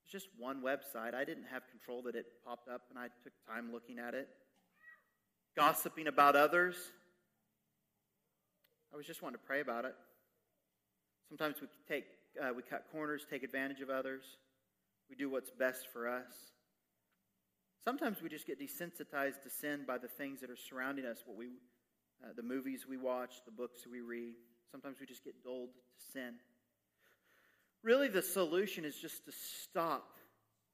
It's 0.04 0.12
just 0.12 0.28
one 0.38 0.64
website. 0.64 1.14
I 1.14 1.24
didn't 1.24 1.46
have 1.52 1.64
control 1.70 2.02
that 2.04 2.16
it 2.16 2.26
popped 2.46 2.68
up, 2.68 2.82
and 2.90 2.98
I 2.98 3.10
took 3.24 3.34
time 3.48 3.72
looking 3.72 4.00
at 4.00 4.14
it. 4.14 4.28
Gossiping 5.56 6.08
about 6.08 6.36
others. 6.36 6.76
I 8.94 8.98
was 8.98 9.06
just 9.06 9.22
wanting 9.22 9.38
to 9.38 9.46
pray 9.46 9.60
about 9.62 9.86
it. 9.86 9.94
Sometimes 11.28 11.58
we 11.62 11.68
take 11.88 12.06
uh, 12.42 12.54
we 12.56 12.62
cut 12.62 12.86
corners, 12.92 13.26
take 13.30 13.44
advantage 13.44 13.82
of 13.82 13.90
others. 13.90 14.24
We 15.10 15.16
do 15.16 15.30
what's 15.30 15.50
best 15.50 15.88
for 15.92 16.08
us. 16.08 16.32
Sometimes 17.84 18.22
we 18.22 18.30
just 18.30 18.46
get 18.46 18.60
desensitized 18.60 19.44
to 19.44 19.50
sin 19.50 19.86
by 19.88 19.98
the 19.98 20.08
things 20.08 20.42
that 20.42 20.50
are 20.50 20.58
surrounding 20.58 21.06
us, 21.06 21.20
what 21.26 21.38
we, 21.38 21.48
uh, 22.24 22.30
the 22.36 22.44
movies 22.44 22.86
we 22.88 22.98
watch, 22.98 23.36
the 23.46 23.52
books 23.52 23.88
we 23.90 24.02
read. 24.02 24.36
Sometimes 24.72 25.00
we 25.00 25.06
just 25.06 25.24
get 25.24 25.44
dulled 25.44 25.70
to 25.70 26.12
sin. 26.12 26.34
Really, 27.84 28.10
the 28.10 28.22
solution 28.22 28.84
is 28.84 28.98
just 28.98 29.26
to 29.26 29.32
stop. 29.32 30.18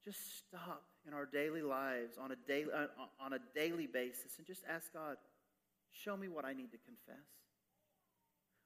Just 0.04 0.20
stop 0.40 0.84
in 1.08 1.14
our 1.14 1.26
daily 1.26 1.62
lives 1.62 2.18
on 2.18 2.32
a 2.32 2.36
daily, 2.48 2.72
uh, 2.74 2.88
on 3.20 3.34
a 3.34 3.40
daily 3.56 3.88
basis 3.88 4.38
and 4.38 4.48
just 4.48 4.64
ask 4.70 4.92
God, 4.92 5.18
show 5.92 6.18
me 6.18 6.28
what 6.28 6.46
I 6.46 6.54
need 6.54 6.72
to 6.72 6.78
confess. 6.78 7.24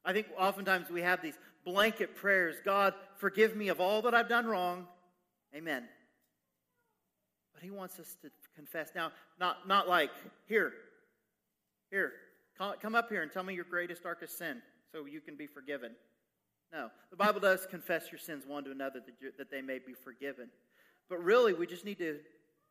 I 0.04 0.12
think 0.12 0.28
oftentimes 0.36 0.90
we 0.90 1.02
have 1.02 1.20
these 1.22 1.38
blanket 1.64 2.16
prayers 2.16 2.56
God, 2.64 2.94
forgive 3.18 3.54
me 3.54 3.68
of 3.68 3.80
all 3.80 4.02
that 4.02 4.14
I've 4.14 4.28
done 4.28 4.46
wrong. 4.46 4.86
Amen. 5.54 5.84
But 7.58 7.64
He 7.64 7.72
wants 7.72 7.98
us 7.98 8.16
to 8.22 8.30
confess. 8.54 8.92
Now, 8.94 9.10
not, 9.40 9.66
not 9.66 9.88
like, 9.88 10.10
here, 10.46 10.72
here, 11.90 12.12
come 12.56 12.94
up 12.94 13.08
here 13.08 13.22
and 13.22 13.32
tell 13.32 13.42
me 13.42 13.52
your 13.52 13.64
greatest, 13.64 14.04
darkest 14.04 14.38
sin 14.38 14.62
so 14.92 15.06
you 15.06 15.20
can 15.20 15.36
be 15.36 15.48
forgiven. 15.48 15.90
No. 16.72 16.88
The 17.10 17.16
Bible 17.16 17.40
does 17.40 17.66
confess 17.68 18.12
your 18.12 18.20
sins 18.20 18.44
one 18.46 18.62
to 18.62 18.70
another 18.70 19.00
that, 19.04 19.38
that 19.38 19.50
they 19.50 19.60
may 19.60 19.80
be 19.80 19.92
forgiven. 19.92 20.50
But 21.08 21.24
really, 21.24 21.52
we 21.52 21.66
just 21.66 21.84
need 21.84 21.98
to 21.98 22.18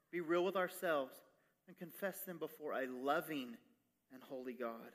be 0.10 0.22
real 0.22 0.46
with 0.46 0.56
ourselves 0.56 1.16
and 1.68 1.78
confess 1.78 2.22
them 2.22 2.38
before 2.38 2.72
a 2.72 2.88
loving 2.88 3.58
and 4.14 4.24
holy 4.24 4.54
God. 4.54 4.94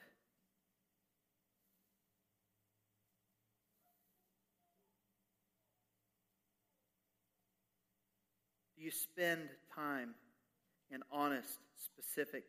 Do 8.78 8.84
you 8.84 8.90
spend 8.90 9.50
time 9.74 10.14
in 10.90 11.00
honest, 11.10 11.58
specific 11.76 12.44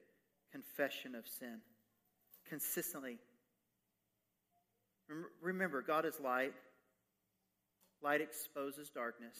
confession 0.51 1.15
of 1.15 1.27
sin? 1.27 1.59
Consistently 2.49 3.17
Remember, 5.41 5.81
God 5.81 6.05
is 6.05 6.19
light. 6.19 6.53
Light 8.01 8.21
exposes 8.21 8.89
darkness. 8.89 9.37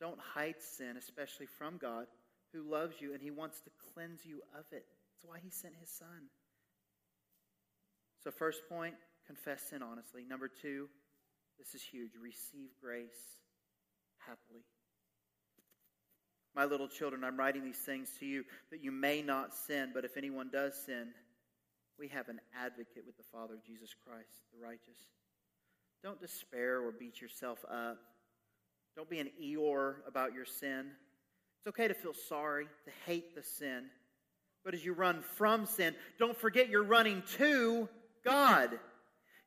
Don't 0.00 0.18
hide 0.18 0.56
sin, 0.60 0.96
especially 0.96 1.46
from 1.46 1.78
God, 1.78 2.06
who 2.52 2.62
loves 2.62 3.00
you 3.00 3.12
and 3.12 3.22
he 3.22 3.30
wants 3.30 3.60
to 3.62 3.70
cleanse 3.92 4.24
you 4.24 4.40
of 4.58 4.64
it. 4.72 4.84
That's 5.12 5.24
why 5.24 5.38
he 5.42 5.50
sent 5.50 5.74
his 5.80 5.90
son. 5.90 6.28
So, 8.22 8.30
first 8.30 8.62
point, 8.68 8.94
confess 9.26 9.62
sin 9.70 9.82
honestly. 9.82 10.24
Number 10.28 10.48
two, 10.48 10.88
this 11.58 11.74
is 11.74 11.82
huge 11.82 12.12
receive 12.20 12.70
grace 12.80 13.38
happily. 14.18 14.64
My 16.54 16.64
little 16.64 16.88
children, 16.88 17.24
I'm 17.24 17.36
writing 17.36 17.64
these 17.64 17.78
things 17.78 18.10
to 18.20 18.26
you 18.26 18.44
that 18.70 18.82
you 18.82 18.92
may 18.92 19.22
not 19.22 19.54
sin, 19.54 19.90
but 19.92 20.04
if 20.04 20.16
anyone 20.16 20.50
does 20.52 20.74
sin, 20.86 21.08
we 21.98 22.08
have 22.08 22.28
an 22.28 22.40
advocate 22.56 23.04
with 23.06 23.16
the 23.16 23.24
Father, 23.32 23.54
Jesus 23.66 23.94
Christ, 24.06 24.42
the 24.52 24.64
righteous. 24.64 24.98
Don't 26.02 26.20
despair 26.20 26.80
or 26.80 26.92
beat 26.92 27.20
yourself 27.20 27.64
up. 27.70 27.98
Don't 28.96 29.10
be 29.10 29.18
an 29.18 29.30
Eeyore 29.42 29.96
about 30.06 30.32
your 30.32 30.44
sin. 30.44 30.86
It's 31.58 31.66
okay 31.68 31.88
to 31.88 31.94
feel 31.94 32.14
sorry, 32.14 32.66
to 32.66 32.90
hate 33.06 33.34
the 33.34 33.42
sin. 33.42 33.86
But 34.64 34.74
as 34.74 34.84
you 34.84 34.92
run 34.92 35.22
from 35.36 35.66
sin, 35.66 35.94
don't 36.18 36.36
forget 36.36 36.68
you're 36.68 36.84
running 36.84 37.22
to 37.38 37.88
God. 38.24 38.78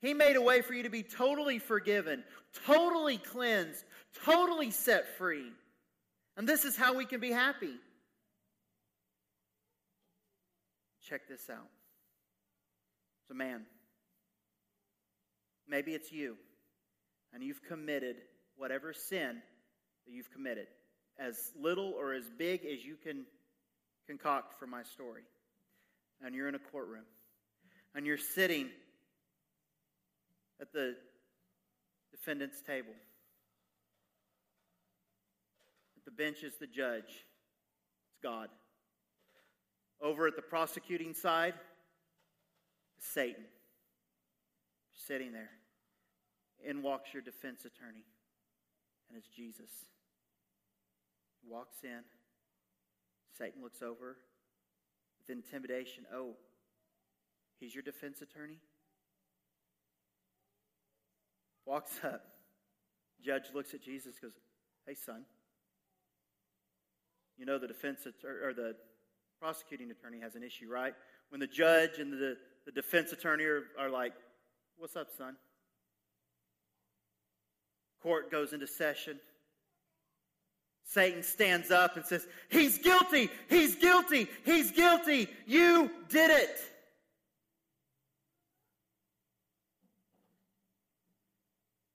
He 0.02 0.14
made 0.14 0.36
a 0.36 0.42
way 0.42 0.62
for 0.62 0.74
you 0.74 0.84
to 0.84 0.90
be 0.90 1.04
totally 1.04 1.60
forgiven, 1.60 2.24
totally 2.66 3.18
cleansed, 3.18 3.84
totally 4.26 4.72
set 4.72 5.18
free. 5.18 5.52
And 6.38 6.48
this 6.48 6.64
is 6.66 6.78
how 6.78 6.96
we 6.96 7.06
can 7.06 7.20
be 7.20 7.32
happy. 7.32 7.74
Check 11.02 11.28
this 11.28 11.50
out. 11.50 11.68
It's 13.24 13.32
a 13.32 13.34
man. 13.34 13.66
Maybe 15.68 15.94
it's 15.94 16.12
you. 16.12 16.38
And 17.34 17.44
you've 17.44 17.64
committed 17.64 18.18
whatever 18.56 18.94
sin 18.94 19.42
that 20.06 20.12
you've 20.14 20.32
committed, 20.32 20.68
as 21.20 21.52
little 21.60 21.94
or 21.98 22.14
as 22.14 22.30
big 22.38 22.66
as 22.66 22.86
you 22.86 22.96
can 23.04 23.26
concoct 24.06 24.60
for 24.60 24.68
my 24.68 24.84
story. 24.84 25.24
And 26.24 26.36
you're 26.36 26.48
in 26.48 26.56
a 26.56 26.60
courtroom. 26.60 27.06
And 27.96 28.06
you're 28.06 28.18
sitting 28.18 28.70
at 30.62 30.72
the 30.72 30.96
defendant's 32.12 32.62
table. 32.62 32.94
At 35.98 36.06
the 36.06 36.07
bench 36.18 36.44
is 36.44 36.54
the 36.60 36.68
judge. 36.68 37.26
It's 38.10 38.20
God. 38.24 38.50
Over 40.02 40.28
at 40.28 40.36
the 40.36 40.42
prosecuting 40.42 41.14
side, 41.14 41.54
Satan 43.00 43.46
sitting 45.08 45.32
there. 45.32 45.50
In 46.68 46.82
walks 46.82 47.14
your 47.14 47.22
defense 47.22 47.66
attorney, 47.66 48.04
and 49.10 49.18
it's 49.18 49.28
Jesus. 49.28 49.70
He 51.42 51.48
walks 51.48 51.78
in. 51.84 52.02
Satan 53.38 53.62
looks 53.62 53.82
over 53.84 54.18
with 55.20 55.30
intimidation. 55.30 56.06
Oh, 56.14 56.34
he's 57.60 57.76
your 57.76 57.84
defense 57.84 58.22
attorney? 58.22 58.58
Walks 61.66 62.00
up. 62.04 62.24
Judge 63.24 63.46
looks 63.54 63.74
at 63.74 63.82
Jesus 63.82 64.16
goes, 64.20 64.34
Hey, 64.86 64.96
son 64.96 65.26
you 67.38 67.46
know 67.46 67.58
the 67.58 67.68
defense 67.68 68.08
or, 68.24 68.50
or 68.50 68.54
the 68.54 68.76
prosecuting 69.40 69.92
attorney 69.92 70.20
has 70.20 70.36
an 70.36 70.44
issue, 70.44 70.70
right? 70.70 70.94
When 71.30 71.40
the 71.40 71.48
judge 71.48 72.00
and 72.00 72.12
the, 72.12 72.38
the 72.66 72.72
defense 72.72 73.12
attorney 73.12 73.44
are, 73.46 73.64
are 73.78 73.90
like, 73.90 74.14
What's 74.78 74.96
up, 74.96 75.08
son? 75.18 75.36
Court 78.02 78.30
goes 78.32 78.54
into 78.54 78.68
session. 78.68 79.20
Satan 80.84 81.24
stands 81.24 81.72
up 81.72 81.98
and 81.98 82.06
says, 82.06 82.28
He's 82.50 82.78
guilty! 82.78 83.30
He's 83.50 83.76
guilty! 83.76 84.28
He's 84.46 84.72
guilty! 84.72 85.28
You 85.46 85.92
did 86.10 86.32
it! 86.32 86.58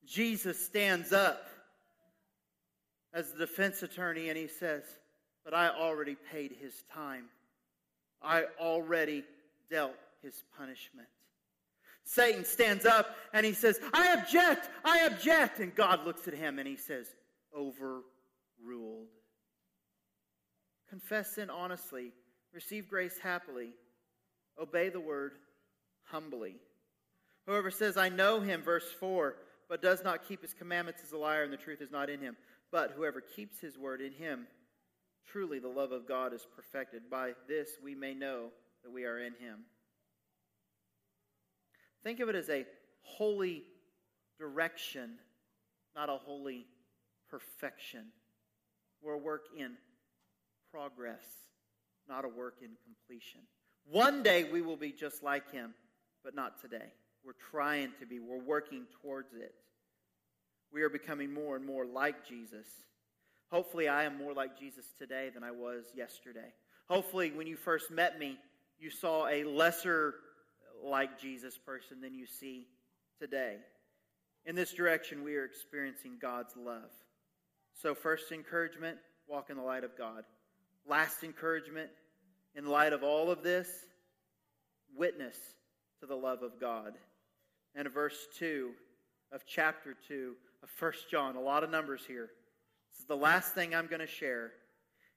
Jesus 0.04 0.62
stands 0.62 1.12
up 1.12 1.46
as 3.14 3.32
the 3.32 3.38
defense 3.38 3.82
attorney 3.82 4.28
and 4.28 4.36
he 4.36 4.46
says, 4.46 4.82
but 5.44 5.54
I 5.54 5.68
already 5.68 6.16
paid 6.30 6.52
his 6.60 6.84
time. 6.92 7.24
I 8.22 8.44
already 8.60 9.24
dealt 9.70 9.94
his 10.22 10.44
punishment. 10.56 11.08
Satan 12.04 12.44
stands 12.44 12.84
up 12.84 13.16
and 13.32 13.46
he 13.46 13.52
says, 13.52 13.80
I 13.92 14.14
object, 14.14 14.68
I 14.84 15.06
object. 15.06 15.60
And 15.60 15.74
God 15.74 16.04
looks 16.04 16.26
at 16.28 16.34
him 16.34 16.58
and 16.58 16.68
he 16.68 16.76
says, 16.76 17.06
Overruled. 17.56 19.08
Confess 20.88 21.34
sin 21.34 21.48
honestly, 21.48 22.12
receive 22.52 22.88
grace 22.88 23.18
happily, 23.22 23.70
obey 24.60 24.90
the 24.90 25.00
word 25.00 25.32
humbly. 26.04 26.56
Whoever 27.46 27.70
says, 27.70 27.96
I 27.96 28.08
know 28.08 28.40
him, 28.40 28.62
verse 28.62 28.90
4, 29.00 29.36
but 29.68 29.82
does 29.82 30.04
not 30.04 30.28
keep 30.28 30.42
his 30.42 30.52
commandments 30.52 31.02
is 31.02 31.12
a 31.12 31.16
liar, 31.16 31.42
and 31.42 31.52
the 31.52 31.56
truth 31.56 31.80
is 31.80 31.90
not 31.90 32.10
in 32.10 32.20
him. 32.20 32.36
But 32.70 32.92
whoever 32.94 33.20
keeps 33.20 33.58
his 33.58 33.78
word 33.78 34.00
in 34.00 34.12
him, 34.12 34.46
truly 35.26 35.58
the 35.58 35.68
love 35.68 35.92
of 35.92 36.06
God 36.06 36.32
is 36.32 36.46
perfected. 36.54 37.02
By 37.10 37.32
this 37.48 37.70
we 37.82 37.94
may 37.94 38.14
know 38.14 38.48
that 38.82 38.90
we 38.90 39.04
are 39.04 39.18
in 39.18 39.32
him. 39.34 39.60
Think 42.02 42.20
of 42.20 42.28
it 42.28 42.34
as 42.34 42.48
a 42.48 42.66
holy 43.02 43.62
direction, 44.38 45.18
not 45.94 46.08
a 46.08 46.16
holy 46.16 46.66
perfection. 47.30 48.06
We're 49.02 49.14
a 49.14 49.18
work 49.18 49.46
in 49.56 49.72
progress, 50.72 51.24
not 52.08 52.24
a 52.24 52.28
work 52.28 52.56
in 52.62 52.70
completion. 52.84 53.40
One 53.84 54.22
day 54.22 54.44
we 54.44 54.62
will 54.62 54.76
be 54.76 54.92
just 54.92 55.22
like 55.22 55.50
him, 55.52 55.74
but 56.24 56.34
not 56.34 56.60
today. 56.60 56.92
We're 57.24 57.32
trying 57.50 57.92
to 58.00 58.06
be, 58.06 58.18
we're 58.18 58.42
working 58.42 58.86
towards 59.00 59.34
it. 59.34 59.54
We 60.72 60.82
are 60.82 60.88
becoming 60.88 61.32
more 61.32 61.56
and 61.56 61.64
more 61.64 61.84
like 61.84 62.26
Jesus. 62.26 62.66
Hopefully, 63.52 63.86
I 63.86 64.04
am 64.04 64.16
more 64.16 64.32
like 64.32 64.58
Jesus 64.58 64.86
today 64.98 65.28
than 65.28 65.44
I 65.44 65.50
was 65.50 65.84
yesterday. 65.94 66.54
Hopefully, 66.88 67.32
when 67.32 67.46
you 67.46 67.56
first 67.56 67.90
met 67.90 68.18
me, 68.18 68.38
you 68.78 68.88
saw 68.88 69.28
a 69.28 69.44
lesser 69.44 70.14
like 70.82 71.20
Jesus 71.20 71.58
person 71.58 72.00
than 72.00 72.14
you 72.14 72.24
see 72.26 72.66
today. 73.20 73.56
In 74.46 74.54
this 74.54 74.72
direction, 74.72 75.22
we 75.22 75.36
are 75.36 75.44
experiencing 75.44 76.12
God's 76.20 76.56
love. 76.56 76.90
So, 77.74 77.94
first 77.94 78.32
encouragement 78.32 78.96
walk 79.28 79.50
in 79.50 79.58
the 79.58 79.62
light 79.62 79.84
of 79.84 79.98
God. 79.98 80.24
Last 80.88 81.22
encouragement 81.22 81.90
in 82.54 82.64
light 82.64 82.94
of 82.94 83.02
all 83.02 83.30
of 83.30 83.42
this 83.42 83.68
witness 84.96 85.36
to 86.00 86.06
the 86.06 86.16
love 86.16 86.42
of 86.42 86.58
God. 86.58 86.94
And 87.74 87.86
verse 87.92 88.16
2 88.38 88.70
of 89.30 89.42
chapter 89.46 89.94
2 90.08 90.32
of 90.62 90.70
1 90.78 90.92
John, 91.10 91.36
a 91.36 91.40
lot 91.40 91.62
of 91.62 91.70
numbers 91.70 92.00
here. 92.08 92.30
This 92.92 93.00
is 93.00 93.06
the 93.06 93.16
last 93.16 93.54
thing 93.54 93.74
I'm 93.74 93.86
going 93.86 94.00
to 94.00 94.06
share. 94.06 94.52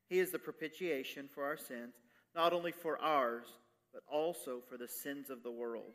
He 0.07 0.19
is 0.19 0.31
the 0.31 0.39
propitiation 0.39 1.27
for 1.33 1.43
our 1.43 1.57
sins, 1.57 1.93
not 2.33 2.53
only 2.53 2.71
for 2.71 3.01
ours, 3.01 3.47
but 3.93 4.03
also 4.07 4.61
for 4.69 4.77
the 4.77 4.87
sins 4.87 5.29
of 5.29 5.43
the 5.43 5.51
world. 5.51 5.93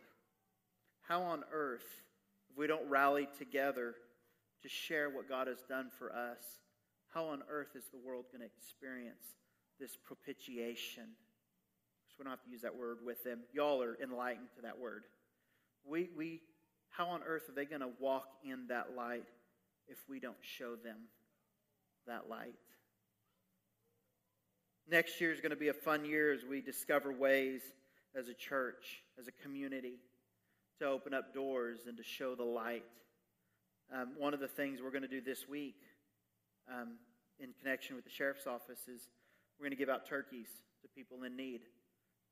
How 1.02 1.22
on 1.22 1.42
earth, 1.52 2.02
if 2.50 2.58
we 2.58 2.66
don't 2.66 2.88
rally 2.88 3.28
together 3.38 3.94
to 4.62 4.68
share 4.68 5.08
what 5.08 5.28
God 5.28 5.46
has 5.46 5.62
done 5.68 5.90
for 5.98 6.12
us, 6.12 6.42
how 7.14 7.26
on 7.26 7.42
earth 7.50 7.74
is 7.74 7.84
the 7.90 7.98
world 7.98 8.26
going 8.30 8.40
to 8.40 8.46
experience 8.46 9.24
this 9.78 9.96
propitiation? 9.96 11.04
So 12.08 12.14
we 12.18 12.24
don't 12.24 12.32
have 12.32 12.44
to 12.44 12.50
use 12.50 12.62
that 12.62 12.76
word 12.76 12.98
with 13.04 13.24
them. 13.24 13.40
Y'all 13.52 13.82
are 13.82 13.96
enlightened 14.02 14.48
to 14.56 14.62
that 14.62 14.78
word. 14.78 15.04
We, 15.84 16.10
we, 16.16 16.40
how 16.90 17.06
on 17.08 17.22
earth 17.26 17.48
are 17.48 17.54
they 17.54 17.64
going 17.64 17.80
to 17.80 17.90
walk 17.98 18.26
in 18.44 18.66
that 18.68 18.96
light 18.96 19.24
if 19.88 19.98
we 20.08 20.20
don't 20.20 20.36
show 20.42 20.76
them 20.76 20.96
that 22.06 22.28
light? 22.28 22.54
Next 24.90 25.20
year 25.20 25.32
is 25.32 25.40
going 25.40 25.50
to 25.50 25.56
be 25.56 25.68
a 25.68 25.74
fun 25.74 26.04
year 26.04 26.32
as 26.32 26.44
we 26.44 26.60
discover 26.60 27.12
ways 27.12 27.62
as 28.18 28.28
a 28.28 28.34
church, 28.34 29.02
as 29.18 29.28
a 29.28 29.32
community, 29.42 30.00
to 30.80 30.86
open 30.86 31.14
up 31.14 31.32
doors 31.32 31.80
and 31.86 31.96
to 31.96 32.02
show 32.02 32.34
the 32.34 32.44
light. 32.44 32.84
Um, 33.94 34.12
one 34.18 34.34
of 34.34 34.40
the 34.40 34.48
things 34.48 34.80
we're 34.82 34.90
going 34.90 35.02
to 35.02 35.08
do 35.08 35.20
this 35.20 35.48
week 35.48 35.76
um, 36.68 36.96
in 37.38 37.50
connection 37.60 37.96
with 37.96 38.04
the 38.04 38.10
sheriff's 38.10 38.46
office 38.46 38.88
is 38.88 39.08
we're 39.58 39.64
going 39.66 39.76
to 39.76 39.78
give 39.78 39.88
out 39.88 40.06
turkeys 40.06 40.48
to 40.82 40.88
people 40.88 41.22
in 41.22 41.36
need. 41.36 41.60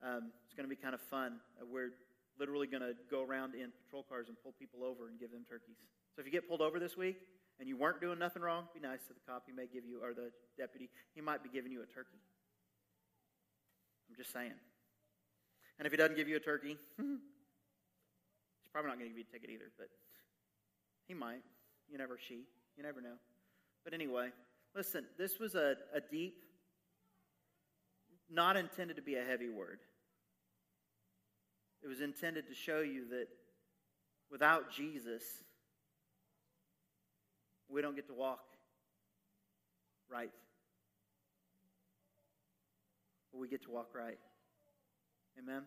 Um, 0.03 0.33
it's 0.45 0.55
going 0.55 0.69
to 0.69 0.75
be 0.75 0.81
kind 0.81 0.95
of 0.95 1.01
fun. 1.01 1.41
Uh, 1.61 1.67
we're 1.71 1.91
literally 2.39 2.67
going 2.67 2.83
to 2.83 2.95
go 3.11 3.23
around 3.23 3.55
in 3.55 3.71
patrol 3.85 4.05
cars 4.09 4.29
and 4.29 4.37
pull 4.43 4.55
people 4.59 4.85
over 4.85 5.09
and 5.09 5.19
give 5.19 5.31
them 5.31 5.45
turkeys. 5.49 5.77
So 6.15 6.21
if 6.21 6.27
you 6.27 6.33
get 6.33 6.49
pulled 6.49 6.61
over 6.61 6.79
this 6.79 6.97
week 6.97 7.19
and 7.59 7.69
you 7.69 7.77
weren't 7.77 8.01
doing 8.01 8.19
nothing 8.19 8.43
wrong, 8.43 8.65
be 8.73 8.81
nice 8.81 9.01
to 9.09 9.15
the 9.15 9.21
cop. 9.27 9.45
He 9.47 9.53
may 9.53 9.67
give 9.67 9.85
you, 9.85 10.01
or 10.03 10.15
the 10.15 10.31
deputy, 10.57 10.89
he 11.15 11.21
might 11.21 11.43
be 11.43 11.49
giving 11.49 11.73
you 11.73 11.83
a 11.83 11.87
turkey. 11.87 12.19
I'm 14.09 14.17
just 14.17 14.33
saying. 14.33 14.53
And 15.79 15.87
if 15.87 15.93
he 15.93 15.97
doesn't 15.97 16.17
give 16.17 16.29
you 16.29 16.37
a 16.37 16.41
turkey, 16.41 16.79
he's 16.97 18.71
probably 18.73 18.91
not 18.91 18.99
going 18.99 19.11
to 19.11 19.15
give 19.15 19.19
you 19.19 19.25
a 19.29 19.33
ticket 19.33 19.51
either, 19.51 19.71
but 19.77 19.89
he 21.07 21.15
might. 21.15 21.43
You 21.91 21.99
never 21.99 22.19
she. 22.19 22.45
You 22.77 22.83
never 22.83 23.01
know. 23.01 23.17
But 23.85 23.95
anyway, 23.95 24.29
listen, 24.75 25.05
this 25.19 25.39
was 25.39 25.55
a, 25.55 25.75
a 25.95 26.01
deep, 26.01 26.35
not 28.31 28.57
intended 28.57 28.97
to 28.97 29.03
be 29.03 29.17
a 29.17 29.25
heavy 29.25 29.49
word. 29.49 29.81
It 31.83 31.89
was 31.89 32.01
intended 32.01 32.49
to 32.49 32.55
show 32.55 32.81
you 32.81 33.09
that 33.11 33.29
without 34.31 34.71
Jesus, 34.71 35.23
we 37.71 37.83
don't 37.83 37.95
get 37.95 38.07
to 38.09 38.15
walk 38.15 38.41
right. 40.11 40.31
But 43.33 43.39
we 43.39 43.49
get 43.49 43.63
to 43.65 43.71
walk 43.71 43.89
right. 43.95 44.19
Amen. 45.39 45.63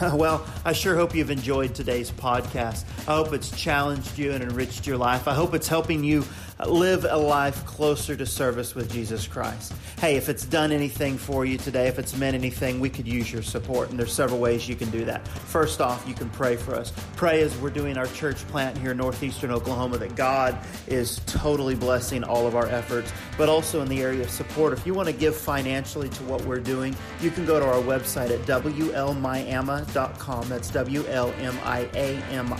Well, 0.12 0.44
I 0.64 0.72
sure 0.72 0.96
hope 0.96 1.14
you've 1.14 1.30
enjoyed 1.30 1.74
today's 1.74 2.10
podcast. 2.10 2.84
I 3.08 3.14
hope 3.14 3.32
it's 3.32 3.50
challenged 3.58 4.18
you 4.18 4.32
and 4.32 4.42
enriched 4.42 4.86
your 4.86 4.96
life. 4.96 5.28
I 5.28 5.34
hope 5.34 5.54
it's 5.54 5.68
helping 5.68 6.02
you 6.02 6.24
live 6.60 7.04
a 7.08 7.16
life 7.16 7.64
closer 7.66 8.16
to 8.16 8.24
service 8.24 8.74
with 8.74 8.92
Jesus 8.92 9.26
Christ. 9.26 9.72
Hey, 9.98 10.16
if 10.16 10.28
it's 10.28 10.46
done 10.46 10.72
anything 10.72 11.18
for 11.18 11.44
you 11.44 11.58
today, 11.58 11.88
if 11.88 11.98
it's 11.98 12.16
meant 12.16 12.34
anything, 12.34 12.80
we 12.80 12.88
could 12.88 13.08
use 13.08 13.32
your 13.32 13.42
support. 13.42 13.90
And 13.90 13.98
there's 13.98 14.12
several 14.12 14.38
ways 14.38 14.68
you 14.68 14.76
can 14.76 14.90
do 14.90 15.04
that. 15.04 15.26
First 15.26 15.80
off, 15.80 16.06
you 16.06 16.14
can 16.14 16.30
pray 16.30 16.56
for 16.56 16.74
us. 16.74 16.92
Pray 17.16 17.42
as 17.42 17.56
we're 17.58 17.70
doing 17.70 17.98
our 17.98 18.06
church 18.08 18.36
plant 18.48 18.78
here 18.78 18.92
in 18.92 18.98
northeastern 18.98 19.50
Oklahoma 19.50 19.98
that 19.98 20.14
God 20.14 20.58
is 20.86 21.20
totally 21.26 21.74
blessing 21.74 22.22
all 22.22 22.46
of 22.46 22.54
our 22.54 22.66
efforts, 22.66 23.12
but 23.36 23.48
also 23.48 23.82
in 23.82 23.88
the 23.88 24.02
area 24.02 24.22
of 24.22 24.30
support. 24.30 24.72
If 24.72 24.86
you 24.86 24.94
want 24.94 25.08
to 25.08 25.14
give 25.14 25.36
financially 25.36 26.08
to 26.10 26.22
what 26.24 26.44
we're 26.44 26.60
doing, 26.60 26.94
you 27.20 27.30
can 27.30 27.44
go 27.44 27.58
to 27.58 27.66
our 27.66 27.82
website 27.82 28.30
at 28.30 28.40
WLMiami.com. 28.46 30.48
That's 30.48 30.70
W 30.70 31.06
L 31.06 31.34
M 31.38 31.58
I 31.64 31.88
A 31.94 32.16
M 32.30 32.52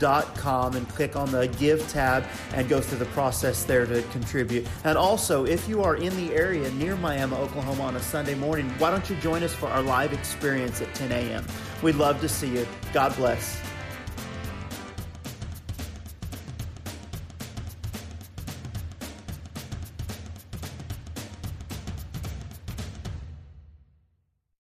I.com 0.00 0.76
and 0.76 0.88
click 0.88 1.16
on 1.16 1.30
the 1.30 1.48
Give 1.48 1.86
tab 1.88 2.24
and 2.54 2.68
go 2.68 2.80
through 2.80 2.98
the 2.98 3.06
process 3.06 3.64
there 3.64 3.86
to 3.86 4.02
contribute. 4.10 4.66
And 4.84 4.96
also, 4.96 5.44
if 5.44 5.68
you 5.68 5.82
are 5.82 5.96
in 5.96 6.14
the 6.16 6.34
area 6.34 6.70
near 6.72 6.96
Miami, 6.96 7.36
Oklahoma 7.36 7.82
on 7.82 7.96
a 7.96 8.00
Sunday 8.00 8.34
morning, 8.34 8.68
why 8.78 8.90
don't 8.90 9.08
you 9.08 9.16
join 9.16 9.42
us 9.42 9.54
for 9.54 9.66
our 9.66 9.82
live 9.82 10.12
experience 10.12 10.80
at 10.80 10.94
10 10.94 11.12
a.m.? 11.12 11.44
We'd 11.82 11.96
love 11.96 12.20
to 12.20 12.28
see 12.28 12.48
you. 12.48 12.66
God 12.92 13.14
bless. 13.16 13.60